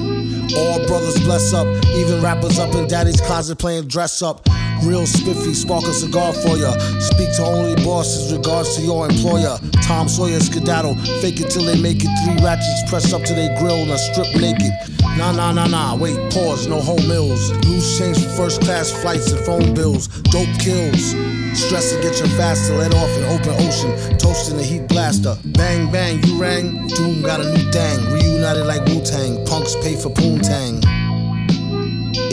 All 0.55 0.85
brothers 0.87 1.19
bless 1.23 1.53
up, 1.53 1.67
even 1.95 2.21
rappers 2.21 2.59
up 2.59 2.73
in 2.75 2.87
daddy's 2.87 3.19
closet 3.21 3.57
playing 3.57 3.87
dress 3.87 4.21
up. 4.21 4.47
Real 4.81 5.05
spiffy, 5.05 5.53
spark 5.53 5.83
a 5.83 5.93
cigar 5.93 6.33
for 6.33 6.57
ya. 6.57 6.71
Speak 6.99 7.33
to 7.35 7.43
only 7.43 7.75
bosses, 7.83 8.33
regards 8.33 8.75
to 8.75 8.81
your 8.81 9.09
employer. 9.09 9.57
Tom 9.83 10.07
Sawyer 10.07 10.39
skedaddle, 10.39 10.95
fake 11.21 11.39
it 11.39 11.51
till 11.51 11.63
they 11.63 11.79
make 11.79 12.03
it. 12.03 12.11
Three 12.25 12.43
ratchets 12.43 12.89
press 12.89 13.13
up 13.13 13.23
to 13.23 13.33
their 13.33 13.57
grill 13.59 13.89
and 13.89 13.99
strip 13.99 14.33
naked. 14.35 14.71
Nah, 15.17 15.31
nah, 15.31 15.51
nah, 15.51 15.67
nah, 15.67 15.95
wait, 15.95 16.17
pause, 16.31 16.67
no 16.67 16.81
home 16.81 17.07
meals. 17.07 17.51
Loose 17.67 17.99
change 17.99 18.17
for 18.17 18.29
first 18.29 18.61
class 18.61 18.91
flights 18.91 19.31
and 19.31 19.45
phone 19.45 19.73
bills. 19.73 20.07
Dope 20.07 20.49
kills. 20.59 21.13
Stress 21.53 21.93
to 21.93 22.01
get 22.01 22.17
your 22.17 22.29
faster, 22.29 22.75
let 22.75 22.93
off 22.95 23.09
in 23.17 23.23
open 23.25 23.53
ocean. 23.67 24.17
Toasting 24.17 24.57
the 24.57 24.63
heat 24.63 24.87
blaster. 24.87 25.37
Bang, 25.45 25.91
bang, 25.91 26.21
you 26.23 26.41
rang. 26.41 26.87
Doom 26.87 27.21
got 27.21 27.41
a 27.41 27.43
new 27.43 27.71
dang. 27.71 28.11
Reunited 28.11 28.65
like 28.65 28.83
Wu 28.87 29.03
Tang. 29.03 29.45
Punks 29.45 29.75
pay 29.75 29.95
for 29.95 30.09
Poontang. 30.09 31.02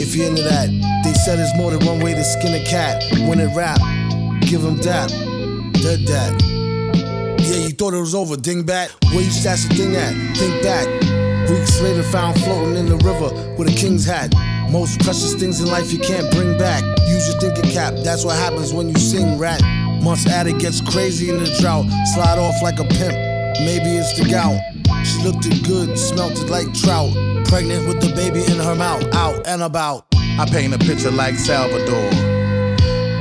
If 0.01 0.15
you're 0.15 0.25
into 0.25 0.41
that, 0.41 0.67
they 1.03 1.13
said 1.13 1.37
there's 1.37 1.53
more 1.53 1.69
than 1.69 1.85
one 1.85 1.99
way 1.99 2.15
to 2.15 2.23
skin 2.23 2.55
a 2.59 2.65
cat. 2.65 3.03
When 3.29 3.39
it 3.39 3.55
rap, 3.55 3.77
give 4.41 4.63
them 4.63 4.77
dap. 4.81 5.09
Dead 5.77 6.01
that. 6.09 6.41
Yeah, 7.37 7.67
you 7.67 7.69
thought 7.69 7.93
it 7.93 7.99
was 7.99 8.15
over, 8.15 8.35
dingbat. 8.35 8.89
Where 9.13 9.21
you 9.21 9.29
stash 9.29 9.65
the 9.65 9.75
thing 9.75 9.95
at? 9.95 10.13
Think 10.35 10.63
back. 10.63 10.87
Weeks 11.51 11.79
later, 11.81 12.01
found 12.01 12.41
floating 12.41 12.77
in 12.77 12.87
the 12.87 12.97
river 13.05 13.29
with 13.59 13.69
a 13.69 13.75
king's 13.77 14.03
hat. 14.03 14.33
Most 14.71 14.99
precious 15.01 15.35
things 15.35 15.61
in 15.61 15.67
life 15.67 15.93
you 15.93 15.99
can't 15.99 16.33
bring 16.33 16.57
back. 16.57 16.81
Use 17.07 17.29
your 17.29 17.39
thinking 17.39 17.69
cap, 17.69 17.93
that's 18.03 18.25
what 18.25 18.35
happens 18.37 18.73
when 18.73 18.89
you 18.89 18.95
sing 18.95 19.37
rat. 19.37 19.61
Months 20.01 20.27
at 20.27 20.47
it 20.47 20.57
gets 20.57 20.81
crazy 20.81 21.29
in 21.29 21.37
the 21.37 21.45
drought. 21.61 21.85
Slide 22.15 22.39
off 22.39 22.59
like 22.63 22.79
a 22.79 22.85
pimp, 22.85 23.13
maybe 23.61 24.01
it's 24.01 24.17
the 24.17 24.27
gout. 24.27 24.57
She 25.05 25.21
looked 25.21 25.45
it 25.45 25.63
good, 25.63 25.95
smelt 25.95 26.41
it 26.41 26.49
like 26.49 26.73
trout. 26.73 27.30
Pregnant 27.51 27.85
with 27.85 27.99
the 27.99 28.15
baby 28.15 28.49
in 28.49 28.59
her 28.59 28.75
mouth, 28.75 29.03
out 29.13 29.45
and 29.45 29.61
about. 29.61 30.05
I 30.13 30.45
paint 30.49 30.73
a 30.73 30.77
picture 30.77 31.11
like 31.11 31.35
Salvador. 31.35 32.20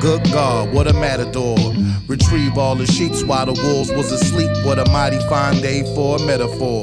Good 0.01 0.25
God, 0.33 0.73
what 0.73 0.87
a 0.87 0.95
matador. 0.95 1.59
Retrieve 2.07 2.57
all 2.57 2.75
the 2.75 2.87
sheets 2.87 3.23
while 3.23 3.45
the 3.45 3.53
wolves 3.53 3.93
was 3.93 4.11
asleep. 4.11 4.51
What 4.65 4.79
a 4.79 4.91
mighty 4.91 5.19
fine 5.29 5.61
day 5.61 5.83
for 5.95 6.17
a 6.17 6.23
metaphor. 6.25 6.83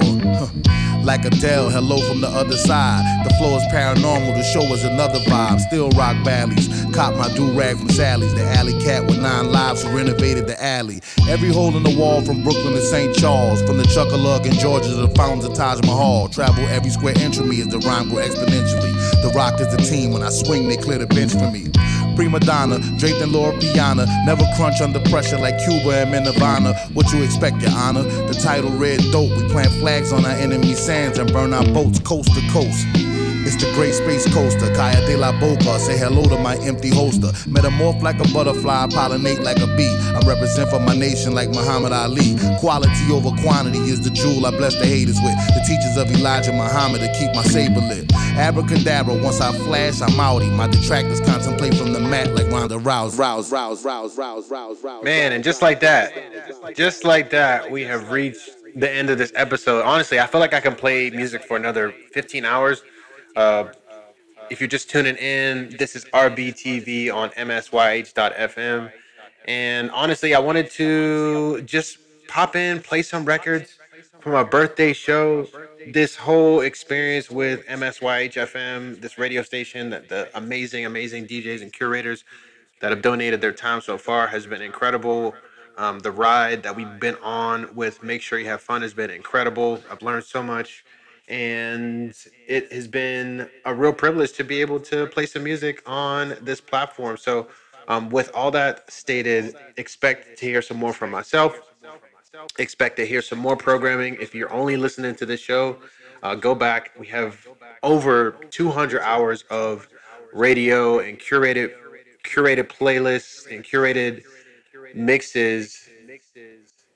like 1.04 1.26
Adele, 1.26 1.72
hello 1.72 1.98
from 2.08 2.22
the 2.22 2.28
other 2.28 2.56
side. 2.56 3.02
The 3.26 3.34
flow 3.40 3.58
is 3.58 3.64
paranormal, 3.74 4.36
the 4.36 4.44
show 4.44 4.62
is 4.72 4.84
another 4.84 5.18
vibe. 5.22 5.60
Still 5.62 5.90
rock 5.92 6.16
valleys, 6.24 6.68
cop 6.94 7.16
my 7.16 7.28
do 7.34 7.52
rag 7.58 7.80
from 7.80 7.90
Sally's. 7.90 8.36
The 8.36 8.44
alley 8.44 8.80
cat 8.84 9.08
with 9.08 9.20
nine 9.20 9.52
lives 9.52 9.82
who 9.82 9.98
renovated 9.98 10.46
the 10.46 10.64
alley. 10.64 11.02
Every 11.28 11.50
hole 11.50 11.76
in 11.76 11.82
the 11.82 11.98
wall 11.98 12.22
from 12.22 12.44
Brooklyn 12.44 12.74
to 12.74 12.82
St. 12.82 13.16
Charles, 13.16 13.64
from 13.64 13.80
the 13.80 13.86
Chuckalug 13.86 14.46
in 14.46 14.54
Georgia 14.60 14.90
to 14.90 14.96
the 14.96 15.16
fountains 15.16 15.46
of 15.46 15.56
Taj 15.56 15.82
Mahal. 15.88 16.30
Travel 16.30 16.68
every 16.68 16.92
square 16.92 17.18
inch 17.18 17.40
of 17.40 17.48
me 17.48 17.62
as 17.62 17.68
the 17.70 17.80
rhyme 17.80 18.10
grow 18.10 18.22
exponentially. 18.22 18.94
The 19.24 19.32
rock 19.36 19.60
is 19.60 19.76
the 19.76 19.78
team, 19.78 20.12
when 20.12 20.22
I 20.22 20.30
swing, 20.30 20.68
they 20.68 20.78
clear 20.78 21.00
the 21.00 21.08
bench 21.08 21.32
for 21.34 21.50
me 21.50 21.72
prima 22.18 22.40
donna, 22.40 22.80
draped 22.98 23.22
in 23.22 23.32
Loro 23.32 23.56
Piana. 23.60 24.08
Never 24.26 24.44
crunch 24.56 24.82
under 24.82 25.00
pressure 25.12 25.38
like 25.38 25.56
Cuba 25.60 25.98
and 25.98 26.26
Nirvana. 26.26 26.74
What 26.94 27.14
you 27.14 27.22
expect, 27.24 27.62
Your 27.62 27.72
Honor? 27.72 28.02
The 28.02 28.34
title 28.34 28.72
Red 28.72 29.00
Dope. 29.12 29.30
We 29.38 29.48
plant 29.50 29.72
flags 29.74 30.12
on 30.12 30.26
our 30.26 30.32
enemy 30.32 30.74
sands 30.74 31.20
and 31.20 31.32
burn 31.32 31.54
our 31.54 31.64
boats 31.66 32.00
coast 32.00 32.34
to 32.34 32.42
coast. 32.52 33.17
It's 33.48 33.56
the 33.56 33.72
great 33.76 33.94
space 33.94 34.28
coaster, 34.34 34.76
Kaya 34.76 35.00
de 35.08 35.16
la 35.16 35.32
Boca. 35.40 35.80
Say 35.80 35.98
hello 35.98 36.22
to 36.24 36.38
my 36.38 36.58
empty 36.68 36.90
holster. 36.90 37.32
Metamorph 37.48 38.02
like 38.02 38.20
a 38.20 38.28
butterfly, 38.34 38.88
pollinate 38.88 39.40
like 39.40 39.62
a 39.62 39.68
bee. 39.78 39.96
I 40.12 40.20
represent 40.28 40.70
for 40.70 40.82
my 40.82 40.94
nation 40.94 41.32
like 41.32 41.48
Muhammad 41.52 41.94
Ali. 41.94 42.36
Quality 42.60 43.10
over 43.10 43.32
quantity 43.42 43.80
is 43.88 44.02
the 44.02 44.10
jewel 44.10 44.46
I 44.46 44.52
bless 44.52 44.76
the 44.76 44.86
haters 44.86 45.16
with. 45.24 45.38
The 45.56 45.64
teachers 45.66 45.96
of 45.96 46.12
Elijah 46.12 46.52
Muhammad 46.52 47.00
to 47.00 47.08
keep 47.18 47.34
my 47.34 47.44
saber 47.44 47.80
lit. 47.80 48.12
Abracadabra, 48.36 49.16
once 49.24 49.40
I 49.40 49.54
flash, 49.60 50.02
I'm 50.02 50.20
outie. 50.20 50.52
My 50.52 50.68
detractors 50.68 51.22
contemplate 51.22 51.76
from 51.76 51.94
the 51.94 52.02
mat 52.02 52.36
like 52.36 52.52
Ronda 52.52 52.78
Rouse, 52.78 53.18
rouse, 53.18 53.50
rouse, 53.50 53.86
rouse, 53.86 54.18
rouse, 54.18 54.52
rouse, 54.52 54.84
rouse. 54.84 55.04
Man, 55.06 55.32
and 55.32 55.42
just 55.42 55.62
like 55.62 55.80
that, 55.80 56.12
just 56.76 57.06
like 57.06 57.30
that, 57.30 57.72
we 57.72 57.84
have 57.84 58.12
reached 58.12 58.50
the 58.76 58.92
end 58.92 59.10
of 59.10 59.18
this 59.18 59.32
episode. 59.36 59.86
Honestly, 59.86 60.20
I 60.20 60.28
feel 60.28 60.42
like 60.42 60.54
I 60.54 60.60
can 60.60 60.76
play 60.76 61.10
music 61.12 61.46
for 61.46 61.56
another 61.56 61.94
15 62.12 62.44
hours. 62.44 62.84
Uh, 63.38 63.72
if 64.50 64.60
you're 64.60 64.68
just 64.68 64.90
tuning 64.90 65.16
in, 65.18 65.70
this 65.78 65.96
is 65.96 66.06
RBTV 66.06 67.14
on 67.14 67.30
MSYH.FM. 67.30 68.92
And 69.46 69.92
honestly, 69.92 70.34
I 70.34 70.40
wanted 70.40 70.72
to 70.72 71.62
just 71.62 72.00
pop 72.28 72.56
in, 72.56 72.82
play 72.82 73.04
some 73.04 73.26
records 73.26 73.78
for 74.22 74.32
my 74.32 74.42
birthday 74.42 74.92
show. 74.92 75.46
This 75.94 76.16
whole 76.16 76.62
experience 76.62 77.30
with 77.30 77.64
MSYH 77.68 78.34
FM, 78.34 79.00
this 79.02 79.20
radio 79.20 79.44
station, 79.44 79.92
that 79.92 80.10
the 80.10 80.36
amazing, 80.36 80.88
amazing 80.88 81.28
DJs 81.28 81.62
and 81.62 81.72
curators 81.72 82.24
that 82.82 82.90
have 82.90 83.04
donated 83.04 83.40
their 83.40 83.54
time 83.54 83.82
so 83.82 84.00
far 84.00 84.26
has 84.26 84.48
been 84.48 84.64
incredible. 84.64 85.36
Um, 85.78 86.00
the 86.00 86.12
ride 86.12 86.64
that 86.64 86.76
we've 86.76 87.00
been 87.00 87.18
on 87.22 87.76
with 87.76 88.02
Make 88.02 88.24
Sure 88.24 88.40
You 88.40 88.48
Have 88.48 88.62
Fun 88.62 88.82
has 88.82 88.96
been 88.96 89.12
incredible. 89.12 89.84
I've 89.92 90.02
learned 90.02 90.24
so 90.24 90.42
much 90.42 90.84
and 91.28 92.14
it 92.48 92.72
has 92.72 92.88
been 92.88 93.50
a 93.66 93.74
real 93.74 93.94
privilege 93.94 94.34
to 94.34 94.44
be 94.44 94.62
able 94.62 94.80
to 94.80 95.08
play 95.08 95.26
some 95.26 95.44
music 95.44 95.84
on 95.86 96.36
this 96.42 96.62
platform. 96.62 97.18
So, 97.18 97.48
um, 97.88 98.10
with 98.10 98.32
all 98.34 98.52
that 98.52 98.90
stated, 98.92 99.56
expect 99.78 100.38
to 100.40 100.46
hear 100.46 100.62
some 100.62 100.78
more 100.78 100.94
from 100.94 101.12
myself. 101.12 101.60
Expect 102.60 102.98
to 102.98 103.06
hear 103.06 103.22
some 103.22 103.40
more 103.40 103.56
programming. 103.56 104.18
If 104.20 104.36
you're 104.36 104.52
only 104.52 104.78
listening 104.78 105.16
to 105.16 105.26
this 105.26 105.40
show, 105.40 105.78
uh, 106.24 106.36
go 106.36 106.54
back. 106.56 106.92
We 106.98 107.08
have 107.08 107.48
over 107.84 108.32
200 108.50 109.02
hours 109.02 109.44
of 109.50 109.88
radio 110.34 111.00
and 111.00 111.20
curated 111.20 111.74
curated 112.24 112.68
playlists 112.68 113.50
and 113.54 113.64
curated 113.64 114.24
mixes. 114.94 115.88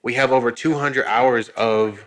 We 0.04 0.14
have 0.16 0.32
over 0.32 0.52
200 0.52 1.06
hours 1.06 1.50
of 1.50 2.06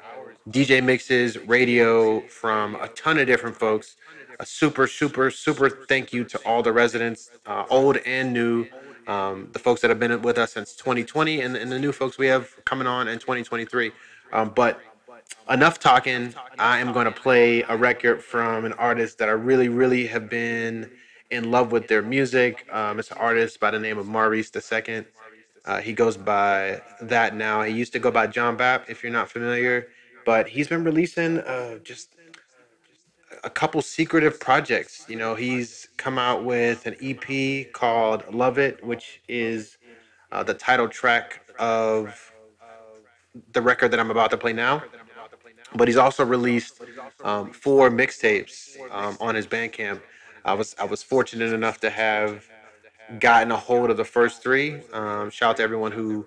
DJ 0.48 0.84
mixes, 0.84 1.38
radio 1.38 2.20
from 2.28 2.74
a 2.76 2.88
ton 2.88 3.18
of 3.18 3.26
different 3.26 3.56
folks. 3.56 3.96
A 4.40 4.44
super, 4.44 4.86
super, 4.86 5.30
super 5.30 5.70
thank 5.70 6.12
you 6.12 6.22
to 6.24 6.38
all 6.44 6.62
the 6.62 6.72
residents, 6.72 7.30
uh, 7.46 7.64
old 7.70 7.96
and 7.98 8.32
new, 8.32 8.66
um, 9.06 9.48
the 9.52 9.58
folks 9.58 9.80
that 9.80 9.88
have 9.88 9.98
been 9.98 10.20
with 10.20 10.36
us 10.36 10.52
since 10.52 10.74
2020, 10.76 11.40
and, 11.40 11.56
and 11.56 11.72
the 11.72 11.78
new 11.78 11.92
folks 11.92 12.18
we 12.18 12.26
have 12.26 12.50
coming 12.66 12.86
on 12.86 13.08
in 13.08 13.18
2023. 13.18 13.90
Um, 14.34 14.52
but 14.54 14.80
enough 15.48 15.78
talking. 15.78 16.34
I 16.58 16.78
am 16.78 16.92
going 16.92 17.06
to 17.06 17.12
play 17.12 17.62
a 17.62 17.76
record 17.76 18.22
from 18.22 18.66
an 18.66 18.74
artist 18.74 19.16
that 19.18 19.30
I 19.30 19.32
really, 19.32 19.70
really 19.70 20.06
have 20.08 20.28
been 20.28 20.90
in 21.30 21.50
love 21.50 21.72
with 21.72 21.88
their 21.88 22.02
music. 22.02 22.68
Um, 22.70 22.98
it's 22.98 23.10
an 23.10 23.18
artist 23.18 23.60
by 23.60 23.70
the 23.70 23.80
name 23.80 23.96
of 23.96 24.06
Maurice 24.06 24.50
II. 24.54 25.04
Uh, 25.64 25.80
he 25.80 25.94
goes 25.94 26.18
by 26.18 26.82
that 27.00 27.34
now. 27.34 27.62
He 27.62 27.72
used 27.72 27.94
to 27.94 27.98
go 27.98 28.10
by 28.10 28.26
Jon 28.26 28.58
Bap, 28.58 28.90
if 28.90 29.02
you're 29.02 29.12
not 29.12 29.30
familiar 29.30 29.88
but 30.24 30.48
he's 30.48 30.68
been 30.68 30.84
releasing 30.84 31.38
uh, 31.38 31.78
just 31.78 32.16
a 33.42 33.50
couple 33.50 33.82
secretive 33.82 34.40
projects. 34.40 35.04
You 35.08 35.16
know, 35.16 35.34
he's 35.34 35.88
come 35.96 36.18
out 36.18 36.44
with 36.44 36.86
an 36.86 36.96
EP 37.02 37.72
called 37.72 38.32
Love 38.32 38.58
It, 38.58 38.84
which 38.84 39.20
is 39.28 39.78
uh, 40.32 40.42
the 40.42 40.54
title 40.54 40.88
track 40.88 41.40
of 41.58 42.32
the 43.52 43.62
record 43.62 43.90
that 43.90 44.00
I'm 44.00 44.10
about 44.10 44.30
to 44.30 44.36
play 44.36 44.52
now. 44.52 44.82
But 45.74 45.88
he's 45.88 45.96
also 45.96 46.24
released 46.24 46.80
um, 47.24 47.52
four 47.52 47.90
mixtapes 47.90 48.76
um, 48.92 49.16
on 49.20 49.34
his 49.34 49.46
Bandcamp. 49.46 50.00
I 50.44 50.54
was 50.54 50.76
I 50.78 50.84
was 50.84 51.02
fortunate 51.02 51.52
enough 51.52 51.80
to 51.80 51.90
have 51.90 52.44
gotten 53.18 53.50
a 53.50 53.56
hold 53.56 53.90
of 53.90 53.96
the 53.96 54.04
first 54.04 54.42
three. 54.42 54.80
Um, 54.92 55.30
shout 55.30 55.50
out 55.50 55.56
to 55.56 55.62
everyone 55.62 55.92
who 55.92 56.26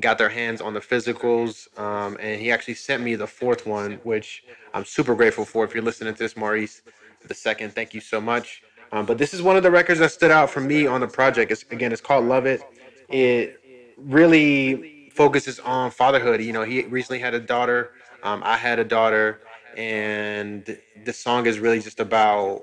got 0.00 0.18
their 0.18 0.28
hands 0.28 0.60
on 0.60 0.74
the 0.74 0.80
physicals, 0.80 1.66
um, 1.78 2.16
and 2.20 2.40
he 2.40 2.50
actually 2.50 2.74
sent 2.74 3.02
me 3.02 3.14
the 3.14 3.26
fourth 3.26 3.66
one, 3.66 4.00
which 4.02 4.44
I'm 4.74 4.84
super 4.84 5.14
grateful 5.14 5.44
for. 5.44 5.64
If 5.64 5.74
you're 5.74 5.82
listening 5.82 6.14
to 6.14 6.18
this, 6.18 6.36
Maurice, 6.36 6.82
the 7.26 7.34
second, 7.34 7.74
thank 7.74 7.94
you 7.94 8.00
so 8.00 8.20
much. 8.20 8.62
Um, 8.92 9.06
but 9.06 9.18
this 9.18 9.32
is 9.32 9.42
one 9.42 9.56
of 9.56 9.62
the 9.62 9.70
records 9.70 10.00
that 10.00 10.12
stood 10.12 10.30
out 10.30 10.50
for 10.50 10.60
me 10.60 10.86
on 10.86 11.00
the 11.00 11.06
project. 11.06 11.50
It's, 11.50 11.64
again, 11.70 11.92
it's 11.92 12.00
called 12.00 12.26
Love 12.26 12.46
It. 12.46 12.62
It 13.08 13.60
really 13.96 15.10
focuses 15.12 15.58
on 15.60 15.90
fatherhood. 15.90 16.42
You 16.42 16.52
know, 16.52 16.62
he 16.62 16.82
recently 16.84 17.18
had 17.18 17.34
a 17.34 17.40
daughter. 17.40 17.92
Um, 18.22 18.42
I 18.44 18.56
had 18.56 18.78
a 18.78 18.84
daughter, 18.84 19.40
and 19.76 20.78
this 21.04 21.18
song 21.18 21.46
is 21.46 21.58
really 21.58 21.80
just 21.80 22.00
about 22.00 22.62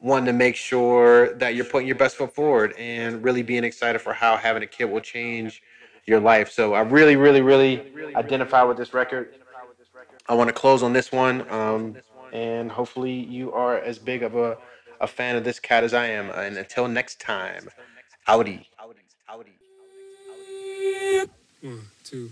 wanting 0.00 0.26
to 0.26 0.32
make 0.32 0.56
sure 0.56 1.32
that 1.34 1.54
you're 1.54 1.64
putting 1.64 1.86
your 1.86 1.96
best 1.96 2.16
foot 2.16 2.34
forward 2.34 2.74
and 2.76 3.22
really 3.22 3.42
being 3.42 3.64
excited 3.64 4.00
for 4.00 4.12
how 4.12 4.36
having 4.36 4.62
a 4.62 4.66
kid 4.66 4.86
will 4.86 5.00
change 5.00 5.62
your 6.06 6.20
life. 6.20 6.50
So 6.50 6.74
I 6.74 6.80
really, 6.80 7.16
really, 7.16 7.40
really 7.40 7.92
identify 8.14 8.62
with 8.62 8.76
this 8.76 8.92
record. 8.94 9.34
I 10.28 10.34
want 10.34 10.48
to 10.48 10.54
close 10.54 10.82
on 10.82 10.92
this 10.92 11.10
one, 11.10 11.48
um, 11.50 11.96
and 12.32 12.70
hopefully 12.70 13.12
you 13.12 13.52
are 13.52 13.78
as 13.78 13.98
big 13.98 14.22
of 14.22 14.36
a, 14.36 14.56
a 15.00 15.06
fan 15.06 15.36
of 15.36 15.44
this 15.44 15.58
cat 15.58 15.84
as 15.84 15.94
I 15.94 16.06
am. 16.06 16.30
And 16.30 16.56
until 16.56 16.88
next 16.88 17.20
time, 17.20 17.68
Audi. 18.26 18.68
One, 21.60 21.80
two. 22.04 22.30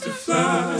To 0.00 0.10
fly. 0.10 0.72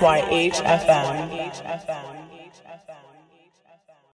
MSYH 0.00 0.64
FM. 0.64 0.99